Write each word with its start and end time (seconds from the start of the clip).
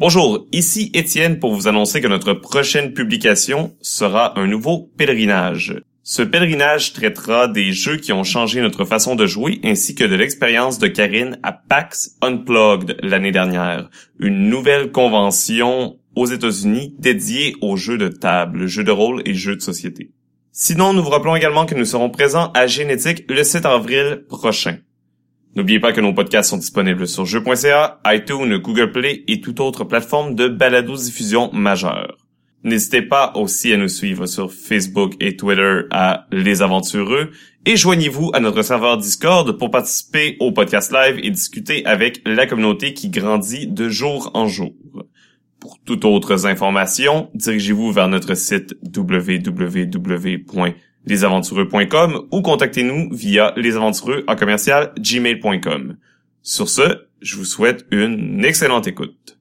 Bonjour, 0.00 0.46
ici 0.52 0.92
Étienne 0.94 1.40
pour 1.40 1.52
vous 1.56 1.66
annoncer 1.66 2.00
que 2.00 2.06
notre 2.06 2.32
prochaine 2.32 2.92
publication 2.92 3.74
sera 3.80 4.38
un 4.38 4.46
nouveau 4.46 4.92
pèlerinage. 4.96 5.74
Ce 6.04 6.22
pèlerinage 6.22 6.92
traitera 6.92 7.48
des 7.48 7.72
jeux 7.72 7.96
qui 7.96 8.12
ont 8.12 8.22
changé 8.22 8.60
notre 8.60 8.84
façon 8.84 9.16
de 9.16 9.26
jouer 9.26 9.60
ainsi 9.64 9.96
que 9.96 10.04
de 10.04 10.14
l'expérience 10.14 10.78
de 10.78 10.86
Karine 10.86 11.40
à 11.42 11.50
PAX 11.50 12.16
Unplugged 12.22 12.96
l'année 13.02 13.32
dernière, 13.32 13.90
une 14.20 14.48
nouvelle 14.48 14.92
convention 14.92 15.98
aux 16.14 16.26
États-Unis 16.26 16.94
dédiée 17.00 17.56
aux 17.60 17.76
jeux 17.76 17.98
de 17.98 18.06
table, 18.06 18.68
jeux 18.68 18.84
de 18.84 18.92
rôle 18.92 19.22
et 19.26 19.34
jeux 19.34 19.56
de 19.56 19.62
société. 19.62 20.12
Sinon, 20.52 20.92
nous 20.92 21.02
vous 21.02 21.10
rappelons 21.10 21.34
également 21.34 21.66
que 21.66 21.74
nous 21.74 21.84
serons 21.84 22.08
présents 22.08 22.52
à 22.54 22.68
Génétique 22.68 23.24
le 23.28 23.42
7 23.42 23.66
avril 23.66 24.24
prochain. 24.28 24.78
N'oubliez 25.58 25.80
pas 25.80 25.92
que 25.92 26.00
nos 26.00 26.14
podcasts 26.14 26.50
sont 26.50 26.56
disponibles 26.56 27.08
sur 27.08 27.26
jeux.ca, 27.26 28.00
iTunes, 28.06 28.58
Google 28.58 28.92
Play 28.92 29.24
et 29.26 29.40
toute 29.40 29.58
autre 29.58 29.82
plateforme 29.82 30.36
de 30.36 30.46
balado-diffusion 30.46 31.50
majeure. 31.52 32.16
N'hésitez 32.62 33.02
pas 33.02 33.32
aussi 33.34 33.72
à 33.72 33.76
nous 33.76 33.88
suivre 33.88 34.26
sur 34.26 34.52
Facebook 34.52 35.14
et 35.18 35.36
Twitter 35.36 35.80
à 35.90 36.28
Les 36.30 36.62
Aventureux 36.62 37.32
et 37.66 37.76
joignez-vous 37.76 38.30
à 38.34 38.38
notre 38.38 38.62
serveur 38.62 38.98
Discord 38.98 39.58
pour 39.58 39.72
participer 39.72 40.36
au 40.38 40.52
podcast 40.52 40.92
live 40.92 41.18
et 41.24 41.30
discuter 41.32 41.84
avec 41.86 42.22
la 42.24 42.46
communauté 42.46 42.94
qui 42.94 43.10
grandit 43.10 43.66
de 43.66 43.88
jour 43.88 44.30
en 44.34 44.46
jour. 44.46 44.74
Pour 45.58 45.80
toutes 45.84 46.04
autres 46.04 46.46
informations, 46.46 47.30
dirigez-vous 47.34 47.90
vers 47.90 48.06
notre 48.06 48.34
site 48.34 48.76
www 48.96 50.38
lesaventureux.com 51.08 52.28
ou 52.30 52.42
contactez-nous 52.42 53.10
via 53.12 53.52
lesaventureux 53.56 54.24
en 54.26 54.36
commercial 54.36 54.92
gmail.com. 54.98 55.96
Sur 56.42 56.68
ce, 56.68 57.06
je 57.20 57.36
vous 57.36 57.44
souhaite 57.44 57.86
une 57.90 58.44
excellente 58.44 58.86
écoute. 58.86 59.37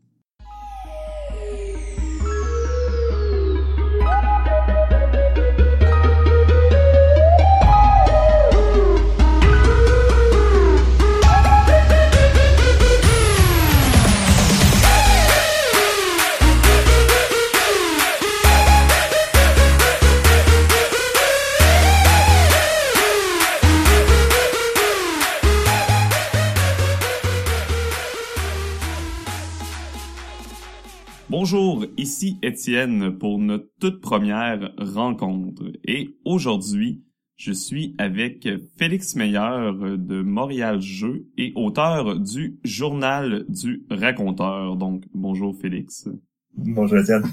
Ici 32.07 32.37
Étienne 32.41 33.17
pour 33.17 33.37
notre 33.37 33.67
toute 33.81 33.99
première 33.99 34.71
rencontre. 34.77 35.65
Et 35.83 36.15
aujourd'hui, 36.23 37.03
je 37.35 37.51
suis 37.51 37.95
avec 37.97 38.47
Félix 38.77 39.17
Meilleur 39.17 39.73
de 39.97 40.21
Montréal 40.21 40.79
Jeux 40.79 41.27
et 41.37 41.51
auteur 41.55 42.17
du 42.17 42.59
Journal 42.63 43.43
du 43.49 43.83
Raconteur. 43.89 44.77
Donc, 44.77 45.03
bonjour 45.13 45.53
Félix. 45.59 46.07
Bonjour 46.55 46.97
Étienne. 46.97 47.23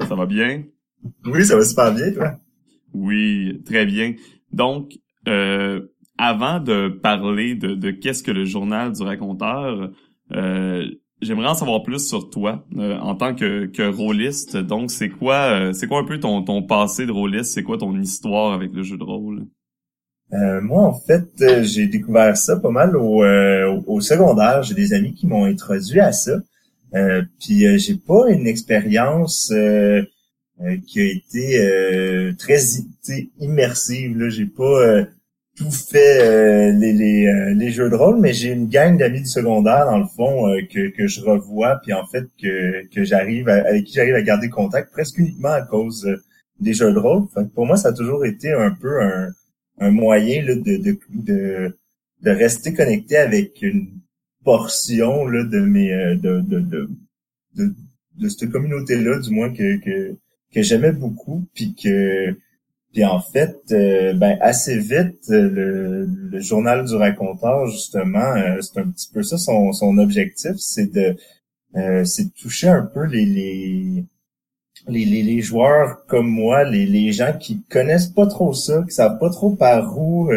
Ça 0.00 0.16
va 0.16 0.26
bien? 0.26 0.64
Oui, 1.24 1.44
ça 1.44 1.56
va 1.56 1.62
super 1.62 1.94
bien, 1.94 2.10
toi? 2.12 2.32
Oui, 2.94 3.62
très 3.64 3.86
bien. 3.86 4.14
Donc, 4.50 4.98
euh, 5.28 5.82
avant 6.18 6.58
de 6.58 6.88
parler 6.88 7.54
de, 7.54 7.76
de 7.76 7.92
qu'est-ce 7.92 8.24
que 8.24 8.32
le 8.32 8.44
Journal 8.44 8.90
du 8.90 9.04
Raconteur, 9.04 9.92
euh, 10.32 10.84
J'aimerais 11.22 11.48
en 11.48 11.54
savoir 11.54 11.82
plus 11.82 12.06
sur 12.06 12.28
toi 12.28 12.66
euh, 12.76 12.98
en 12.98 13.14
tant 13.14 13.34
que, 13.34 13.66
que 13.66 13.82
rôliste. 13.82 14.56
Donc, 14.58 14.90
c'est 14.90 15.08
quoi, 15.08 15.34
euh, 15.34 15.72
c'est 15.72 15.86
quoi 15.86 16.00
un 16.00 16.04
peu 16.04 16.20
ton, 16.20 16.42
ton 16.42 16.62
passé 16.62 17.06
de 17.06 17.12
rôliste? 17.12 17.52
C'est 17.52 17.62
quoi 17.62 17.78
ton 17.78 17.98
histoire 17.98 18.52
avec 18.52 18.72
le 18.74 18.82
jeu 18.82 18.98
de 18.98 19.02
rôle? 19.02 19.46
Euh, 20.34 20.60
Moi, 20.60 20.82
en 20.82 20.92
fait, 20.92 21.24
j'ai 21.62 21.86
découvert 21.86 22.36
ça 22.36 22.56
pas 22.58 22.70
mal 22.70 22.96
au, 22.96 23.22
au 23.86 24.00
secondaire. 24.00 24.62
J'ai 24.62 24.74
des 24.74 24.92
amis 24.92 25.14
qui 25.14 25.26
m'ont 25.26 25.44
introduit 25.44 26.00
à 26.00 26.12
ça. 26.12 26.38
puis, 27.40 27.78
j'ai 27.78 27.96
pas 27.96 28.28
une 28.28 28.46
expérience 28.46 29.50
qui 30.86 31.00
a 31.00 31.04
été 31.04 32.34
très 32.38 32.58
immersive. 33.40 34.18
Là, 34.18 34.28
j'ai 34.28 34.46
pas 34.46 35.06
tout 35.56 35.70
fait 35.70 36.20
euh, 36.20 36.72
les, 36.72 36.92
les, 36.92 37.26
euh, 37.26 37.54
les, 37.54 37.70
jeux 37.70 37.88
de 37.88 37.94
rôle, 37.94 38.20
mais 38.20 38.34
j'ai 38.34 38.52
une 38.52 38.68
gang 38.68 38.96
d'amis 38.98 39.20
du 39.20 39.26
secondaire, 39.26 39.86
dans 39.86 39.98
le 39.98 40.06
fond, 40.06 40.48
euh, 40.48 40.60
que, 40.70 40.90
que 40.90 41.06
je 41.06 41.22
revois, 41.22 41.80
puis 41.82 41.92
en 41.94 42.06
fait 42.06 42.24
que, 42.40 42.86
que 42.88 43.04
j'arrive 43.04 43.48
avec 43.48 43.84
qui 43.84 43.94
j'arrive 43.94 44.14
à 44.14 44.22
garder 44.22 44.50
contact 44.50 44.92
presque 44.92 45.18
uniquement 45.18 45.52
à 45.52 45.62
cause 45.62 46.06
des 46.60 46.74
jeux 46.74 46.92
de 46.92 46.98
rôle. 46.98 47.26
pour 47.54 47.66
moi, 47.66 47.76
ça 47.76 47.88
a 47.88 47.92
toujours 47.92 48.24
été 48.26 48.52
un 48.52 48.70
peu 48.70 49.02
un, 49.02 49.30
un 49.78 49.90
moyen 49.90 50.42
là, 50.42 50.54
de, 50.54 50.76
de, 50.76 50.98
de, 51.10 51.78
de, 52.22 52.30
rester 52.30 52.74
connecté 52.74 53.16
avec 53.16 53.62
une 53.62 53.88
portion 54.44 55.26
là, 55.26 55.42
de 55.44 55.60
mes 55.60 55.88
de, 56.16 56.40
de, 56.40 56.60
de, 56.60 56.88
de, 57.56 57.74
de 58.18 58.28
cette 58.28 58.50
communauté-là, 58.50 59.18
du 59.20 59.30
moins 59.30 59.52
que, 59.52 59.76
que, 59.78 60.16
que 60.54 60.62
j'aimais 60.62 60.92
beaucoup, 60.92 61.46
puis 61.54 61.74
que 61.74 62.36
puis 62.96 63.04
en 63.04 63.20
fait, 63.20 63.58
euh, 63.72 64.14
ben 64.14 64.38
assez 64.40 64.78
vite, 64.78 65.28
euh, 65.28 66.06
le, 66.32 66.40
journal 66.40 66.86
du 66.86 66.94
raconteur, 66.94 67.66
justement, 67.66 68.34
euh, 68.36 68.62
c'est 68.62 68.80
un 68.80 68.88
petit 68.88 69.10
peu 69.12 69.22
ça 69.22 69.36
son, 69.36 69.70
son 69.74 69.98
objectif, 69.98 70.52
c'est 70.56 70.90
de 70.90 71.14
c'est 72.04 72.24
de 72.24 72.30
toucher 72.40 72.68
un 72.68 72.86
peu 72.86 73.04
les 73.04 73.26
les, 73.26 74.04
les, 74.88 75.22
les, 75.22 75.42
joueurs 75.42 76.06
comme 76.06 76.26
moi, 76.26 76.64
les, 76.64 76.86
les 76.86 77.12
gens 77.12 77.34
qui 77.38 77.62
connaissent 77.64 78.06
pas 78.06 78.26
trop 78.26 78.54
ça, 78.54 78.82
qui 78.88 78.94
savent 78.94 79.18
pas 79.18 79.28
trop 79.28 79.50
par 79.50 79.98
où 79.98 80.30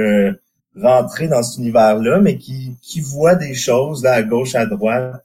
rentrer 0.75 1.29
dans 1.29 1.41
cet 1.41 1.59
univers-là, 1.59 2.19
mais 2.19 2.37
qui, 2.37 2.75
qui 2.81 2.99
voient 2.99 3.35
des 3.35 3.53
choses 3.53 4.03
là 4.03 4.15
à 4.15 4.21
gauche, 4.23 4.55
à 4.55 4.65
droite, 4.65 5.23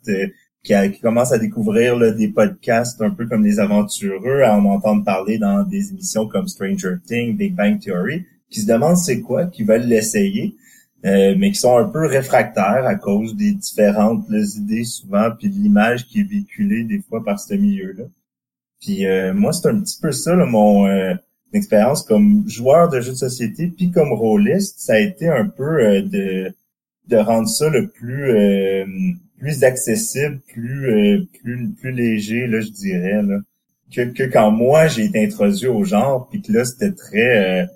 qui, 0.64 0.72
qui 0.92 1.00
commence 1.00 1.30
à 1.30 1.38
découvrir 1.38 1.97
là, 1.97 2.10
des 2.10 2.28
podcasts 2.28 3.00
un 3.02 3.10
peu 3.10 3.26
comme 3.26 3.44
les 3.44 3.60
aventureux, 3.60 4.42
à 4.42 4.56
en 4.56 4.64
entendre 4.64 5.04
parler 5.04 5.38
dans 5.38 5.62
des 5.62 5.91
émissions 5.91 6.26
comme 6.26 6.48
Stranger 6.48 6.97
Things, 7.06 7.36
Big 7.36 7.54
Bang 7.54 7.78
Theory, 7.78 8.25
qui 8.50 8.62
se 8.62 8.66
demandent 8.66 8.97
c'est 8.97 9.20
quoi, 9.20 9.47
qui 9.47 9.62
veulent 9.62 9.86
l'essayer, 9.86 10.56
euh, 11.04 11.34
mais 11.38 11.53
qui 11.53 11.58
sont 11.58 11.76
un 11.76 11.84
peu 11.84 12.06
réfractaires 12.06 12.86
à 12.86 12.94
cause 12.94 13.36
des 13.36 13.53
différentes 13.53 14.26
idées 14.30 14.84
souvent, 14.84 15.28
puis 15.38 15.50
de 15.50 15.54
l'image 15.54 16.06
qui 16.06 16.20
est 16.20 16.28
véhiculée 16.28 16.84
des 16.84 17.00
fois 17.00 17.22
par 17.22 17.38
ce 17.38 17.54
milieu-là. 17.54 18.04
Puis 18.80 19.06
euh, 19.06 19.34
moi, 19.34 19.53
c'est 19.53 19.69
un 19.69 19.78
petit 19.80 20.00
peu 20.00 20.12
ça, 20.12 20.34
là, 20.34 20.47
mon 20.47 20.86
euh, 20.86 21.14
expérience 21.53 22.03
comme 22.04 22.48
joueur 22.48 22.88
de 22.88 23.03
jeux 23.03 23.12
de 23.12 23.16
société, 23.16 23.66
puis 23.69 23.91
comme 23.91 24.12
rôliste, 24.14 24.80
ça 24.80 24.94
a 24.94 24.98
été 24.98 25.28
un 25.28 25.47
peu 25.47 26.03
de, 26.03 26.54
de 27.09 27.16
rendre 27.16 27.48
ça 27.48 27.69
le 27.69 27.88
plus 27.88 28.32
plus 29.44 29.65
accessible, 29.65 30.41
plus 30.53 30.91
euh, 30.91 31.28
plus 31.42 31.69
plus 31.72 31.92
léger 31.92 32.47
là, 32.47 32.60
je 32.60 32.70
dirais 32.70 33.22
là, 33.22 33.41
que, 33.94 34.03
que 34.12 34.22
quand 34.25 34.50
moi 34.50 34.88
j'ai 34.88 35.04
été 35.04 35.25
introduit 35.25 35.66
au 35.66 35.84
genre, 35.84 36.28
puis 36.31 36.41
que 36.41 36.53
là 36.53 36.65
c'était 36.65 36.92
très 36.92 37.62
euh, 37.62 37.66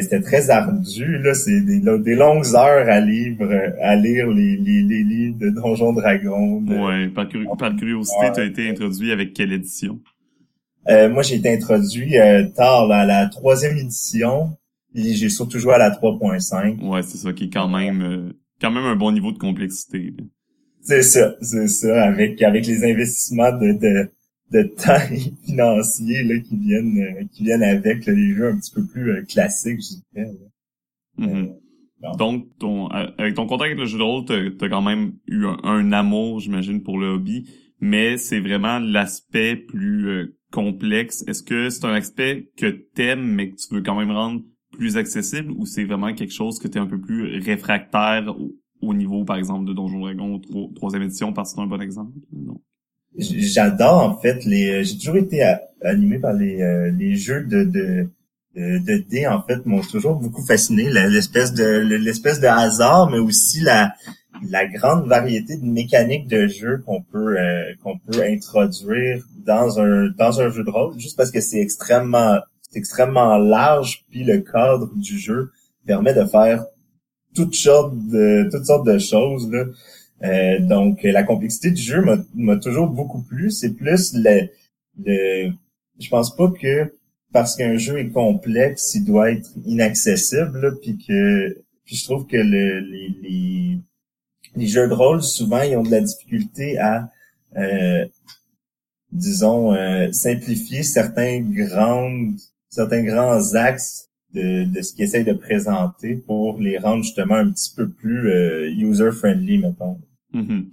c'était 0.00 0.20
très 0.20 0.50
ardu 0.50 1.18
là, 1.18 1.34
c'est 1.34 1.60
des, 1.60 1.78
des, 1.78 2.14
longues 2.16 2.46
heures 2.54 2.88
à 2.88 3.00
lire 3.00 3.36
à 3.80 3.94
lire 3.94 4.28
les, 4.28 4.56
les, 4.56 4.82
les 4.82 5.04
livres 5.04 5.38
de 5.38 5.50
Donjons 5.50 5.92
Dragons. 5.92 6.64
Ouais, 6.66 7.08
par, 7.08 7.28
curiosité, 7.28 8.32
tu 8.34 8.40
as 8.40 8.44
été 8.44 8.68
introduit 8.68 9.12
avec 9.12 9.34
quelle 9.34 9.52
édition? 9.52 10.00
Euh, 10.88 11.08
Moi 11.08 11.22
j'ai 11.22 11.36
été 11.36 11.52
introduit 11.52 12.18
euh, 12.18 12.44
tard 12.56 12.88
là, 12.88 13.00
à 13.00 13.06
la 13.06 13.26
troisième 13.28 13.76
édition. 13.76 14.56
J'ai 14.94 15.28
surtout 15.28 15.60
joué 15.60 15.74
à 15.74 15.78
la 15.78 15.90
3.5. 15.90 16.82
Ouais, 16.82 17.02
c'est 17.02 17.18
ça 17.18 17.32
qui 17.32 17.44
est 17.44 17.50
quand 17.50 17.68
même 17.68 18.32
quand 18.60 18.70
même 18.70 18.84
un 18.84 18.96
bon 18.96 19.12
niveau 19.12 19.32
de 19.32 19.38
complexité. 19.38 20.14
C'est 20.80 21.02
ça, 21.02 21.34
c'est 21.42 21.68
ça, 21.68 22.04
avec 22.04 22.42
avec 22.42 22.66
les 22.66 22.84
investissements 22.84 23.52
de, 23.52 23.72
de, 23.78 24.10
de 24.52 24.62
temps 24.62 24.98
financier 25.44 26.22
là, 26.24 26.38
qui 26.38 26.56
viennent 26.56 26.98
euh, 26.98 27.24
qui 27.32 27.44
viennent 27.44 27.62
avec 27.62 28.06
les 28.06 28.34
jeux 28.34 28.48
un 28.48 28.58
petit 28.58 28.74
peu 28.74 28.86
plus 28.86 29.10
euh, 29.10 29.24
classiques, 29.24 29.80
je 29.80 29.96
dirais. 30.14 30.32
Mm-hmm. 31.18 31.48
Euh, 32.04 32.16
Donc, 32.16 32.46
ton, 32.58 32.86
avec 32.88 33.34
ton 33.34 33.46
contact 33.46 33.66
avec 33.66 33.78
le 33.78 33.86
jeu 33.86 33.98
de 33.98 34.02
rôle, 34.02 34.24
t'as 34.24 34.66
as 34.66 34.68
quand 34.68 34.82
même 34.82 35.14
eu 35.26 35.46
un, 35.46 35.92
amour, 35.92 36.40
j'imagine, 36.40 36.82
pour 36.82 36.98
le 36.98 37.08
hobby, 37.08 37.50
mais 37.80 38.16
c'est 38.16 38.40
vraiment 38.40 38.78
l'aspect 38.78 39.56
plus 39.56 40.32
complexe. 40.52 41.24
Est-ce 41.26 41.42
que 41.42 41.70
c'est 41.70 41.84
un 41.84 41.94
aspect 41.94 42.50
que 42.56 42.66
t'aimes, 42.66 43.26
mais 43.26 43.50
que 43.50 43.56
tu 43.56 43.74
veux 43.74 43.82
quand 43.82 43.98
même 43.98 44.12
rendre 44.12 44.42
plus 44.72 44.96
accessible, 44.96 45.52
ou 45.52 45.66
c'est 45.66 45.84
vraiment 45.84 46.12
quelque 46.14 46.32
chose 46.32 46.58
que 46.58 46.68
t'es 46.68 46.78
un 46.78 46.86
peu 46.86 47.00
plus 47.00 47.40
réfractaire 47.40 48.34
au 48.80 48.94
niveau, 48.94 49.24
par 49.24 49.36
exemple, 49.36 49.66
de 49.66 49.72
Donjon 49.72 50.00
Dragon, 50.00 50.40
troisième 50.74 51.02
édition, 51.02 51.32
parce 51.32 51.50
que 51.50 51.56
c'est 51.56 51.62
un 51.62 51.66
bon 51.66 51.80
exemple? 51.80 52.12
J'adore, 53.18 54.02
en 54.02 54.18
fait, 54.18 54.44
les, 54.44 54.70
euh, 54.70 54.82
j'ai 54.84 54.96
toujours 54.96 55.16
été 55.16 55.42
animé 55.82 56.18
par 56.18 56.34
les, 56.34 56.62
euh, 56.62 56.90
les 56.92 57.16
jeux 57.16 57.44
de, 57.44 57.64
de, 57.64 58.08
de, 58.54 59.04
dés, 59.08 59.26
en 59.26 59.42
fait, 59.42 59.66
m'ont 59.66 59.80
toujours 59.80 60.14
beaucoup 60.14 60.44
fasciné, 60.44 60.90
l'espèce 60.90 61.52
de, 61.52 61.64
l'espèce 61.64 62.38
de 62.40 62.46
hasard, 62.46 63.10
mais 63.10 63.18
aussi 63.18 63.60
la, 63.60 63.94
la 64.48 64.66
grande 64.66 65.08
variété 65.08 65.56
de 65.56 65.64
mécaniques 65.64 66.28
de 66.28 66.46
jeu 66.46 66.82
qu'on 66.86 67.02
peut 67.02 67.36
qu'on 67.82 67.98
peut 67.98 68.22
introduire 68.22 69.24
dans 69.44 69.80
un 69.80 70.10
dans 70.16 70.40
un 70.40 70.50
jeu 70.50 70.62
de 70.62 70.70
rôle 70.70 70.98
juste 70.98 71.16
parce 71.16 71.32
que 71.32 71.40
c'est 71.40 71.58
extrêmement 71.58 72.38
extrêmement 72.74 73.36
large 73.38 74.04
puis 74.10 74.24
le 74.24 74.40
cadre 74.40 74.90
du 74.94 75.18
jeu 75.18 75.50
permet 75.86 76.14
de 76.14 76.24
faire 76.24 76.64
toutes 77.34 77.54
sortes 77.54 77.94
de 77.96 78.48
toutes 78.50 78.66
sortes 78.66 78.86
de 78.86 78.98
choses 78.98 79.50
là. 79.50 79.64
Euh, 80.24 80.58
donc 80.60 81.02
la 81.04 81.22
complexité 81.22 81.70
du 81.70 81.80
jeu 81.80 82.04
m'a 82.34 82.56
toujours 82.56 82.88
beaucoup 82.88 83.22
plu. 83.22 83.50
C'est 83.50 83.74
plus 83.74 84.12
le, 84.14 84.48
le 85.04 85.52
je 86.00 86.08
pense 86.08 86.34
pas 86.34 86.50
que 86.50 86.92
parce 87.32 87.56
qu'un 87.56 87.76
jeu 87.76 87.98
est 87.98 88.08
complexe, 88.08 88.94
il 88.94 89.04
doit 89.04 89.30
être 89.32 89.50
inaccessible, 89.66 90.78
puis 90.80 90.98
que 90.98 91.62
puis 91.84 91.96
je 91.96 92.04
trouve 92.04 92.26
que 92.26 92.36
le, 92.36 92.80
les, 92.80 93.08
les, 93.22 93.78
les 94.56 94.66
jeux 94.66 94.88
de 94.88 94.94
rôle 94.94 95.22
souvent 95.22 95.62
ils 95.62 95.76
ont 95.76 95.82
de 95.82 95.90
la 95.90 96.00
difficulté 96.00 96.78
à 96.78 97.10
euh, 97.56 98.06
disons 99.12 99.72
euh, 99.74 100.12
simplifier 100.12 100.82
certains 100.82 101.40
grands 101.40 102.32
certains 102.68 103.02
grands 103.02 103.54
axes 103.54 104.08
de, 104.34 104.64
de 104.64 104.82
ce 104.82 104.94
qu'ils 104.94 105.04
essayent 105.04 105.24
de 105.24 105.32
présenter 105.32 106.16
pour 106.16 106.60
les 106.60 106.78
rendre 106.78 107.02
justement 107.02 107.36
un 107.36 107.50
petit 107.50 107.72
peu 107.74 107.88
plus 107.88 108.28
euh, 108.30 108.70
user-friendly, 108.70 109.58
mettons. 109.58 109.98
Mm-hmm. 110.34 110.66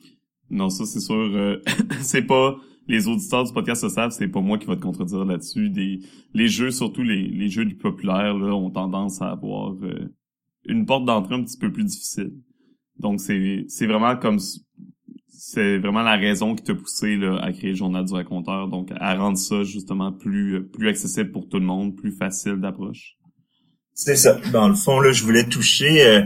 Non, 0.50 0.70
ça 0.70 0.86
c'est 0.86 1.00
sûr. 1.00 1.16
Euh, 1.16 1.62
c'est 2.02 2.24
pas 2.24 2.58
les 2.88 3.08
auditeurs 3.08 3.44
du 3.44 3.54
podcast 3.54 3.82
se 3.82 3.90
savent, 3.90 4.12
c'est 4.12 4.28
pas 4.28 4.42
moi 4.42 4.58
qui 4.58 4.68
va 4.68 4.76
te 4.76 4.82
contredire 4.82 5.26
là-dessus. 5.26 5.70
Des 5.70 6.02
les 6.34 6.48
jeux, 6.48 6.72
surtout 6.72 7.04
les, 7.04 7.28
les 7.28 7.50
jeux 7.50 7.66
du 7.66 7.76
populaire, 7.76 8.38
là, 8.38 8.54
ont 8.54 8.70
tendance 8.70 9.22
à 9.22 9.32
avoir 9.32 9.74
euh, 9.84 10.14
une 10.66 10.86
porte 10.86 11.06
d'entrée 11.06 11.36
un 11.36 11.44
petit 11.44 11.58
peu 11.58 11.72
plus 11.72 11.84
difficile. 11.84 12.34
Donc 13.00 13.20
c'est 13.20 13.66
c'est 13.68 13.88
vraiment 13.88 14.16
comme 14.18 14.40
c'est 15.38 15.78
vraiment 15.78 16.02
la 16.02 16.16
raison 16.16 16.56
qui 16.56 16.64
t'a 16.64 16.76
poussé 16.76 17.20
à 17.42 17.52
créer 17.52 17.72
le 17.72 17.76
journal 17.76 18.06
du 18.06 18.14
raconteur, 18.14 18.68
donc 18.68 18.90
à 18.96 19.16
rendre 19.16 19.38
ça 19.38 19.64
justement 19.64 20.12
plus 20.12 20.68
plus 20.68 20.88
accessible 20.90 21.32
pour 21.32 21.48
tout 21.48 21.60
le 21.60 21.66
monde, 21.66 21.96
plus 21.96 22.12
facile 22.12 22.56
d'approche? 22.56 23.18
C'est 23.98 24.18
ça. 24.18 24.38
Dans 24.52 24.68
le 24.68 24.76
fond, 24.76 25.00
là, 25.00 25.14
je 25.14 25.24
voulais 25.24 25.46
toucher 25.46 26.06
euh, 26.06 26.22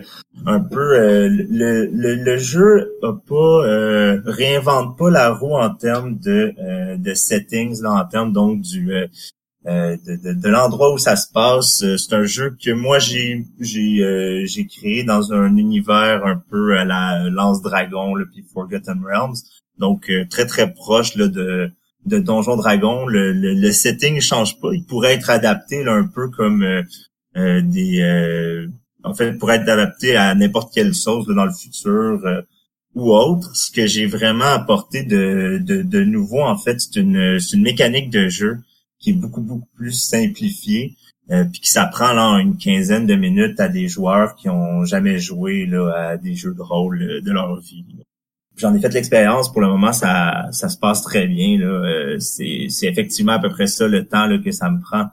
un 0.48 0.60
peu 0.60 0.80
euh, 0.80 1.30
le, 1.30 1.86
le, 1.94 2.38
jeu 2.38 2.98
a 3.04 3.14
pas 3.14 3.36
euh, 3.36 4.20
réinvente 4.26 4.98
pas 4.98 5.12
la 5.12 5.32
roue 5.32 5.56
en 5.56 5.70
termes 5.76 6.18
de, 6.18 6.52
de 6.98 7.14
settings, 7.14 7.80
là, 7.84 7.94
en 7.94 8.06
termes 8.06 8.34
donc 8.34 8.62
du 8.62 8.92
de, 9.70 10.34
de, 10.34 10.50
l'endroit 10.50 10.94
où 10.94 10.98
ça 10.98 11.16
se 11.16 11.32
passe. 11.32 11.84
C'est 11.98 12.16
un 12.16 12.24
jeu 12.24 12.56
que 12.64 12.72
moi 12.72 13.00
j'ai 13.00 13.46
j'ai 13.60 14.44
j'ai 14.46 14.66
créé 14.66 15.04
dans 15.04 15.32
un 15.32 15.56
univers 15.58 16.26
un 16.26 16.42
peu 16.50 16.78
à 16.78 16.86
la 16.86 17.30
Lance 17.30 17.62
Dragon, 17.62 18.16
le 18.16 18.26
puis 18.28 18.44
Forgotten 18.54 19.02
Realms. 19.06 19.38
Donc 19.78 20.12
très 20.30 20.46
très 20.46 20.74
proche 20.74 21.16
là, 21.16 21.28
de 21.28 21.72
de 22.06 22.20
Donjon 22.20 22.56
Dragon, 22.56 23.06
le, 23.06 23.34
le, 23.34 23.54
le, 23.54 23.72
setting 23.72 24.22
change 24.22 24.60
pas. 24.60 24.70
Il 24.74 24.86
pourrait 24.86 25.14
être 25.14 25.30
adapté 25.30 25.84
là, 25.84 25.94
un 25.94 26.08
peu 26.08 26.30
comme 26.30 26.64
euh, 27.38 27.62
des 27.62 28.02
euh, 28.02 28.68
en 29.04 29.14
fait 29.14 29.34
pour 29.34 29.52
être 29.52 29.70
adapté 29.70 30.16
à 30.16 30.34
n'importe 30.34 30.74
quelle 30.74 30.96
sauce 30.96 31.28
dans 31.28 31.46
le 31.46 31.54
futur 31.54 32.20
euh, 32.26 32.42
ou 32.96 33.14
autre. 33.14 33.56
Ce 33.56 33.72
que 33.72 33.86
j'ai 33.86 34.08
vraiment 34.08 34.46
apporté 34.46 35.04
de, 35.04 35.60
de, 35.62 35.84
de 35.84 36.04
nouveau, 36.04 36.42
en 36.42 36.58
fait, 36.58 36.82
c'est 36.82 37.00
une, 37.00 37.38
une 37.54 37.62
mécanique 37.62 38.10
de 38.10 38.28
jeu 38.30 38.58
qui 39.00 39.12
est 39.12 39.14
beaucoup, 39.14 39.42
beaucoup 39.42 39.70
plus 39.76 39.94
simplifiée, 39.94 40.96
euh, 41.32 41.46
puis 41.46 41.62
qui 41.62 41.72
s'apprend 41.72 42.14
là 42.14 42.28
en 42.30 42.38
une 42.38 42.58
quinzaine 42.58 43.06
de 43.06 43.16
minutes 43.16 43.60
à 43.60 43.70
des 43.70 43.88
joueurs 43.88 44.36
qui 44.36 44.50
ont 44.50 44.84
jamais 44.86 45.20
joué 45.20 45.66
là, 45.66 45.92
à 45.94 46.18
des 46.18 46.36
jeux 46.36 46.54
de 46.54 46.62
rôle 46.62 47.22
de 47.24 47.32
leur 47.32 47.60
vie. 47.60 47.86
J'en 48.58 48.74
ai 48.74 48.80
fait 48.80 48.94
l'expérience. 48.94 49.52
Pour 49.52 49.62
le 49.62 49.68
moment, 49.68 49.94
ça, 49.94 50.48
ça 50.52 50.68
se 50.68 50.78
passe 50.78 51.02
très 51.02 51.28
bien. 51.28 51.58
Là. 51.58 52.20
c'est, 52.20 52.68
c'est 52.70 52.88
effectivement 52.88 53.34
à 53.34 53.40
peu 53.40 53.50
près 53.50 53.68
ça 53.68 53.88
le 53.88 54.06
temps 54.06 54.26
là, 54.26 54.38
que 54.38 54.52
ça 54.52 54.70
me 54.70 54.82
prend. 54.82 55.08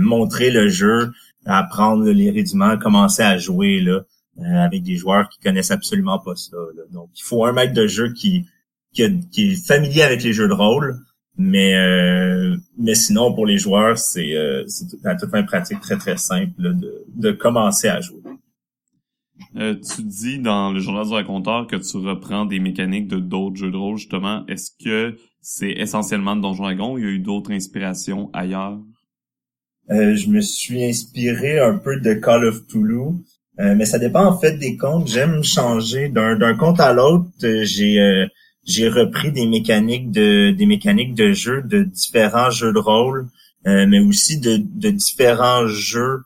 montrer 0.00 0.50
le 0.50 0.68
jeu, 0.68 1.12
apprendre 1.44 2.10
les 2.10 2.30
rudiments, 2.30 2.76
commencer 2.76 3.22
à 3.22 3.38
jouer 3.38 3.80
là 3.80 4.00
euh, 4.38 4.64
avec 4.64 4.82
des 4.82 4.96
joueurs 4.96 5.30
qui 5.30 5.38
connaissent 5.40 5.70
absolument 5.70 6.18
pas 6.18 6.36
ça. 6.36 6.58
Donc, 6.92 7.08
il 7.14 7.22
faut 7.22 7.46
un 7.46 7.52
maître 7.52 7.72
de 7.72 7.86
jeu 7.86 8.12
qui, 8.12 8.44
qui, 8.92 9.02
est 9.02 9.66
familier 9.66 10.02
avec 10.02 10.22
les 10.22 10.34
jeux 10.34 10.46
de 10.46 10.52
rôle, 10.52 10.98
mais 11.38 11.74
euh, 11.74 12.56
mais 12.78 12.94
sinon 12.94 13.34
pour 13.34 13.46
les 13.46 13.58
joueurs, 13.58 13.98
c'est 13.98 14.36
euh, 14.36 14.64
c'est 14.66 14.88
tout, 14.88 14.98
toute 15.20 15.34
une 15.34 15.46
pratique 15.46 15.80
très 15.80 15.96
très 15.96 16.16
simple 16.16 16.52
de, 16.58 17.04
de 17.14 17.32
commencer 17.32 17.88
à 17.88 18.00
jouer. 18.00 18.22
tu 19.54 20.02
dis 20.02 20.38
dans 20.38 20.72
le 20.72 20.80
journal 20.80 21.06
du 21.06 21.12
raconteur 21.12 21.66
que 21.66 21.76
tu 21.76 21.96
reprends 21.98 22.46
des 22.46 22.58
mécaniques 22.58 23.08
de 23.08 23.18
d'autres 23.18 23.56
jeux 23.56 23.70
de 23.70 23.76
rôle 23.76 23.98
justement. 23.98 24.46
Est-ce 24.46 24.70
que 24.82 25.16
c'est 25.40 25.72
essentiellement 25.72 26.36
de 26.36 26.42
Donjon 26.42 26.64
Dragon 26.64 26.94
ou 26.94 26.98
il 26.98 27.04
y 27.04 27.06
a 27.06 27.10
eu 27.10 27.18
d'autres 27.18 27.52
inspirations 27.52 28.30
ailleurs? 28.32 28.78
Euh, 29.90 30.16
je 30.16 30.28
me 30.28 30.40
suis 30.40 30.84
inspiré 30.84 31.60
un 31.60 31.78
peu 31.78 32.00
de 32.00 32.14
Call 32.14 32.44
of 32.44 32.66
Toulouse, 32.66 33.14
euh, 33.60 33.74
mais 33.76 33.84
ça 33.84 33.98
dépend 33.98 34.24
en 34.24 34.38
fait 34.38 34.58
des 34.58 34.76
comptes. 34.76 35.06
J'aime 35.08 35.44
changer 35.44 36.08
d'un 36.08 36.36
d'un 36.36 36.54
compte 36.56 36.80
à 36.80 36.92
l'autre. 36.92 37.26
Euh, 37.44 37.64
j'ai 37.64 38.26
j'ai 38.66 38.88
repris 38.88 39.32
des 39.32 39.46
mécaniques 39.46 40.10
de 40.10 40.50
des 40.50 40.66
mécaniques 40.66 41.14
de 41.14 41.32
jeu 41.32 41.62
de 41.62 41.82
différents 41.84 42.50
jeux 42.50 42.72
de 42.72 42.78
rôle, 42.78 43.28
mais 43.64 44.00
aussi 44.00 44.38
de, 44.38 44.56
de 44.56 44.90
différents 44.90 45.66
jeux 45.66 46.22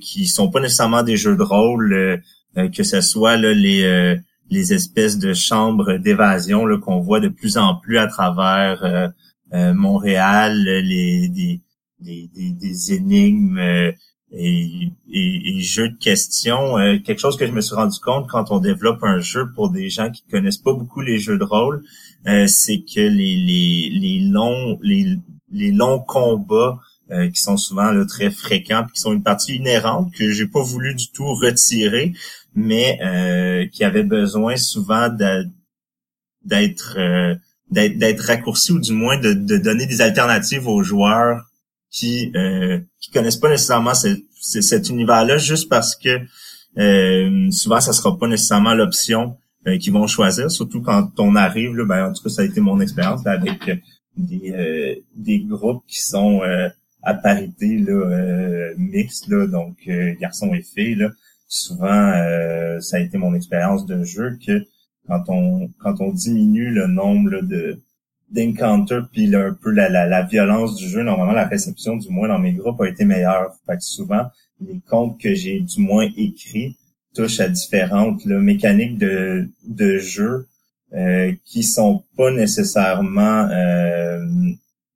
qui 0.00 0.26
sont 0.26 0.50
pas 0.50 0.60
nécessairement 0.60 1.02
des 1.02 1.16
jeux 1.16 1.36
de 1.36 1.42
rôle, 1.42 2.22
que 2.74 2.82
ce 2.82 3.00
soit 3.00 3.36
là, 3.36 3.52
les 3.52 4.16
les 4.50 4.72
espèces 4.72 5.18
de 5.18 5.32
chambres 5.32 5.94
d'évasion 5.98 6.64
qu'on 6.80 7.00
voit 7.00 7.20
de 7.20 7.28
plus 7.28 7.56
en 7.56 7.74
plus 7.76 7.98
à 7.98 8.06
travers 8.06 9.12
Montréal, 9.52 10.62
les 10.64 11.28
des, 12.02 12.28
des, 12.34 12.50
des, 12.52 12.92
énigmes 12.94 13.92
euh, 14.32 14.36
et, 14.36 14.92
et, 15.10 15.60
jeux 15.60 15.90
de 15.90 15.98
questions. 15.98 16.78
Euh, 16.78 16.98
quelque 16.98 17.18
chose 17.18 17.36
que 17.36 17.46
je 17.46 17.52
me 17.52 17.60
suis 17.60 17.74
rendu 17.74 17.98
compte 18.00 18.28
quand 18.28 18.50
on 18.50 18.60
développe 18.60 19.02
un 19.02 19.18
jeu 19.18 19.50
pour 19.54 19.70
des 19.70 19.90
gens 19.90 20.10
qui 20.10 20.22
connaissent 20.30 20.58
pas 20.58 20.72
beaucoup 20.72 21.00
les 21.00 21.18
jeux 21.18 21.38
de 21.38 21.44
rôle, 21.44 21.82
euh, 22.26 22.46
c'est 22.46 22.80
que 22.82 23.00
les, 23.00 23.36
les, 23.36 23.90
les 23.90 24.20
longs 24.20 24.78
les, 24.82 25.16
les 25.50 25.72
longs 25.72 26.00
combats 26.00 26.78
qui 27.34 27.42
sont 27.42 27.58
souvent 27.58 28.06
très 28.06 28.30
fréquents, 28.30 28.86
qui 28.90 28.98
sont 28.98 29.12
une 29.12 29.22
partie 29.22 29.56
inhérente 29.56 30.14
que 30.14 30.30
j'ai 30.30 30.46
pas 30.46 30.62
voulu 30.62 30.94
du 30.94 31.12
tout 31.12 31.34
retirer, 31.34 32.14
mais 32.54 33.68
qui 33.70 33.84
avait 33.84 34.02
besoin 34.02 34.56
souvent 34.56 35.10
d'être 35.10 36.96
d'être 37.70 38.20
raccourci 38.20 38.72
ou 38.72 38.80
du 38.80 38.94
moins 38.94 39.18
de, 39.18 39.34
de, 39.34 39.58
donner 39.58 39.84
des 39.84 40.00
alternatives 40.00 40.66
aux 40.66 40.82
joueurs 40.82 41.52
qui 41.92 42.32
euh, 42.34 42.80
qui 43.02 43.10
connaissent 43.10 43.36
pas 43.36 43.50
nécessairement 43.50 43.92
cet 43.94 44.88
univers-là 44.88 45.36
juste 45.36 45.68
parce 45.68 45.94
que 45.94 46.20
euh, 46.78 47.50
souvent 47.50 47.80
ça 47.80 47.92
sera 47.92 48.18
pas 48.18 48.28
nécessairement 48.28 48.74
l'option 48.74 49.36
euh, 49.66 49.76
qu'ils 49.76 49.92
vont 49.92 50.06
choisir, 50.06 50.50
surtout 50.50 50.80
quand 50.80 51.10
on 51.18 51.36
arrive 51.36 51.76
là, 51.76 51.84
ben 51.84 52.08
en 52.08 52.12
tout 52.14 52.22
cas 52.22 52.30
ça 52.30 52.42
a 52.42 52.44
été 52.46 52.60
mon 52.60 52.80
expérience 52.80 53.26
avec 53.26 53.70
des 54.16 54.52
euh, 54.52 54.94
des 55.14 55.40
groupes 55.40 55.84
qui 55.86 56.00
sont 56.00 56.40
à 57.02 57.14
parité 57.14 57.78
là 57.78 58.72
mixte 58.78 59.28
là, 59.28 59.46
donc 59.46 59.76
garçons 60.20 60.54
et 60.54 60.62
filles 60.62 60.94
là. 60.94 61.10
Souvent 61.48 62.12
ça 62.80 62.96
a 62.96 63.00
été 63.00 63.18
mon 63.18 63.34
expérience 63.34 63.84
de 63.84 64.02
jeu 64.04 64.38
que 64.46 64.64
quand 65.08 65.24
on 65.28 65.68
quand 65.78 66.00
on 66.00 66.12
diminue 66.12 66.70
le 66.70 66.86
nombre 66.86 67.42
de 67.42 67.82
d'encounter 68.32 69.00
puis 69.12 69.34
un 69.34 69.52
peu 69.52 69.70
la, 69.70 69.88
la, 69.88 70.06
la, 70.06 70.22
violence 70.22 70.76
du 70.76 70.88
jeu, 70.88 71.02
normalement 71.02 71.32
la 71.32 71.46
réception 71.46 71.96
du 71.96 72.08
moins 72.08 72.28
dans 72.28 72.38
mes 72.38 72.52
groupes 72.52 72.80
a 72.80 72.88
été 72.88 73.04
meilleure. 73.04 73.54
Fait 73.66 73.76
que 73.76 73.84
souvent, 73.84 74.26
les 74.60 74.80
comptes 74.88 75.20
que 75.20 75.34
j'ai 75.34 75.60
du 75.60 75.80
moins 75.80 76.08
écrits 76.16 76.76
touchent 77.14 77.40
à 77.40 77.48
différentes 77.48 78.24
mécaniques 78.24 78.98
de, 78.98 79.48
de 79.66 79.98
jeu 79.98 80.46
euh, 80.94 81.32
qui 81.44 81.62
sont 81.62 82.04
pas 82.16 82.30
nécessairement 82.30 83.48
euh, 83.50 84.24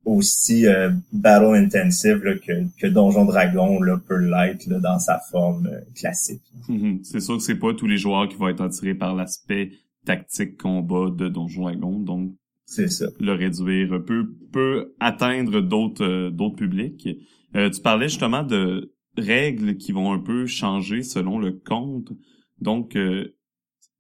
aussi 0.07 0.67
euh, 0.67 0.91
battle 1.13 1.57
intensive 1.57 2.21
que, 2.47 2.65
que 2.81 2.87
Donjon 2.87 3.25
Dragon 3.25 3.83
là, 3.83 3.99
peut 3.99 4.19
l'être 4.19 4.69
dans 4.81 4.99
sa 4.99 5.19
forme 5.19 5.67
euh, 5.67 5.81
classique. 5.95 6.43
C'est 7.03 7.21
sûr 7.21 7.37
que 7.37 7.43
c'est 7.43 7.59
pas 7.59 7.75
tous 7.75 7.87
les 7.87 7.99
joueurs 7.99 8.29
qui 8.29 8.37
vont 8.37 8.49
être 8.49 8.63
attirés 8.63 8.95
par 8.95 9.15
l'aspect 9.15 9.73
tactique 10.05 10.57
combat 10.57 11.11
de 11.11 11.29
Donjon 11.29 11.63
Dragon, 11.63 11.99
donc 11.99 12.33
c'est 12.67 12.89
ça. 12.89 13.07
Le 13.21 13.33
réduire 13.33 14.05
peut 14.05 14.35
peut 14.53 14.95
atteindre 15.01 15.61
d'autres 15.61 16.05
euh, 16.05 16.31
d'autres 16.31 16.57
publics. 16.57 17.09
Euh, 17.55 17.71
tu 17.71 17.81
parlais 17.81 18.09
justement 18.09 18.43
de 18.43 18.93
règles 19.17 19.77
qui 19.77 19.93
vont 19.93 20.13
un 20.13 20.19
peu 20.19 20.47
changer 20.47 21.03
selon 21.03 21.39
le 21.39 21.53
compte. 21.53 22.13
Donc 22.61 22.97
euh, 22.97 23.37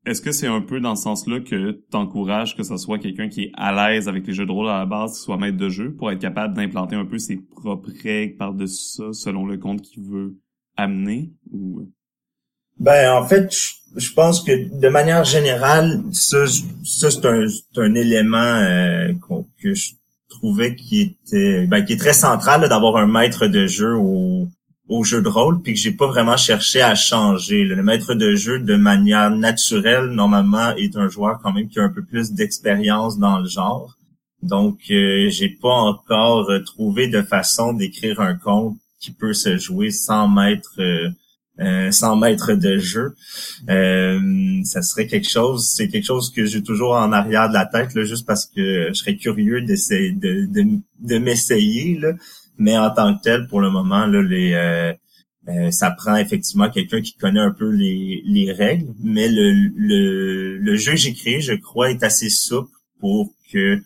est-ce 0.04 0.20
que 0.20 0.32
c'est 0.32 0.48
un 0.48 0.60
peu 0.60 0.80
dans 0.80 0.96
ce 0.96 1.04
sens-là 1.04 1.40
que 1.40 1.84
tu 1.90 1.96
encourages 1.96 2.56
que 2.56 2.64
ce 2.64 2.76
soit 2.76 2.98
quelqu'un 2.98 3.28
qui 3.28 3.44
est 3.44 3.50
à 3.54 3.72
l'aise 3.72 4.08
avec 4.08 4.26
les 4.26 4.34
jeux 4.34 4.46
de 4.46 4.52
rôle 4.52 4.68
à 4.68 4.78
la 4.78 4.86
base, 4.86 5.16
qui 5.16 5.22
soit 5.22 5.36
maître 5.36 5.56
de 5.56 5.68
jeu, 5.68 5.94
pour 5.94 6.10
être 6.10 6.20
capable 6.20 6.54
d'implanter 6.54 6.96
un 6.96 7.04
peu 7.04 7.18
ses 7.18 7.36
propres 7.36 7.90
règles 8.02 8.36
par-dessus 8.36 8.96
ça, 8.96 9.12
selon 9.12 9.46
le 9.46 9.58
compte 9.58 9.82
qu'il 9.82 10.04
veut 10.04 10.38
amener? 10.76 11.32
Ou... 11.50 11.90
Ben, 12.78 13.12
en 13.12 13.26
fait, 13.26 13.54
je, 13.96 14.12
pense 14.12 14.42
que 14.42 14.52
de 14.78 14.88
manière 14.88 15.24
générale, 15.24 16.02
ça, 16.12 16.46
ça 16.84 17.10
c'est 17.10 17.24
un, 17.24 17.46
un, 17.76 17.94
élément 17.94 18.36
euh, 18.36 19.12
que 19.62 19.74
je 19.74 19.92
trouvais 20.28 20.74
qui 20.74 21.00
était, 21.00 21.66
ben, 21.66 21.84
qui 21.84 21.94
est 21.94 21.98
très 21.98 22.12
central 22.12 22.68
d'avoir 22.68 22.96
un 22.96 23.06
maître 23.06 23.46
de 23.46 23.66
jeu 23.66 23.96
au, 23.96 24.48
au 24.88 25.04
jeu 25.04 25.22
de 25.22 25.28
rôle, 25.28 25.62
puis 25.62 25.72
que 25.72 25.80
j'ai 25.80 25.92
pas 25.92 26.06
vraiment 26.06 26.36
cherché 26.36 26.82
à 26.82 26.94
changer. 26.94 27.64
Le 27.64 27.82
maître 27.82 28.14
de 28.14 28.34
jeu, 28.34 28.58
de 28.58 28.76
manière 28.76 29.30
naturelle, 29.30 30.06
normalement, 30.06 30.74
est 30.76 30.96
un 30.96 31.08
joueur 31.08 31.40
quand 31.42 31.52
même 31.52 31.68
qui 31.68 31.80
a 31.80 31.84
un 31.84 31.92
peu 31.92 32.04
plus 32.04 32.32
d'expérience 32.32 33.18
dans 33.18 33.38
le 33.38 33.48
genre. 33.48 33.96
Donc, 34.42 34.78
euh, 34.90 35.28
j'ai 35.30 35.48
pas 35.48 35.72
encore 35.72 36.50
trouvé 36.64 37.08
de 37.08 37.22
façon 37.22 37.72
d'écrire 37.72 38.20
un 38.20 38.36
conte 38.36 38.76
qui 39.00 39.12
peut 39.12 39.32
se 39.32 39.56
jouer 39.56 39.90
sans 39.90 40.28
maître 40.28 40.74
euh, 40.78 41.08
euh, 41.58 41.90
sans 41.90 42.16
maître 42.16 42.52
de 42.52 42.76
jeu. 42.76 43.14
Euh, 43.70 44.60
ça 44.64 44.82
serait 44.82 45.06
quelque 45.06 45.28
chose, 45.28 45.72
c'est 45.74 45.88
quelque 45.88 46.04
chose 46.04 46.30
que 46.30 46.44
j'ai 46.44 46.62
toujours 46.62 46.92
en 46.92 47.12
arrière 47.12 47.48
de 47.48 47.54
la 47.54 47.64
tête, 47.64 47.94
là, 47.94 48.04
juste 48.04 48.26
parce 48.26 48.44
que 48.46 48.88
je 48.88 48.92
serais 48.92 49.16
curieux 49.16 49.62
d'essayer 49.62 50.12
de, 50.12 50.46
de, 50.46 50.66
de 51.00 51.18
m'essayer. 51.18 51.98
Mais 52.58 52.76
en 52.76 52.90
tant 52.90 53.16
que 53.16 53.22
tel, 53.22 53.46
pour 53.46 53.60
le 53.60 53.70
moment, 53.70 54.06
là, 54.06 54.22
les, 54.22 54.52
euh, 55.48 55.70
ça 55.70 55.90
prend 55.92 56.16
effectivement 56.16 56.68
quelqu'un 56.68 57.00
qui 57.00 57.14
connaît 57.16 57.40
un 57.40 57.52
peu 57.52 57.70
les, 57.70 58.22
les 58.26 58.52
règles. 58.52 58.92
Mais 59.02 59.28
le, 59.28 59.52
le, 59.76 60.58
le 60.58 60.76
jeu 60.76 60.92
que 60.92 60.98
j'ai 60.98 61.14
créé, 61.14 61.40
je 61.40 61.54
crois, 61.54 61.90
est 61.90 62.02
assez 62.02 62.28
souple 62.28 62.72
pour 63.00 63.32
que 63.52 63.80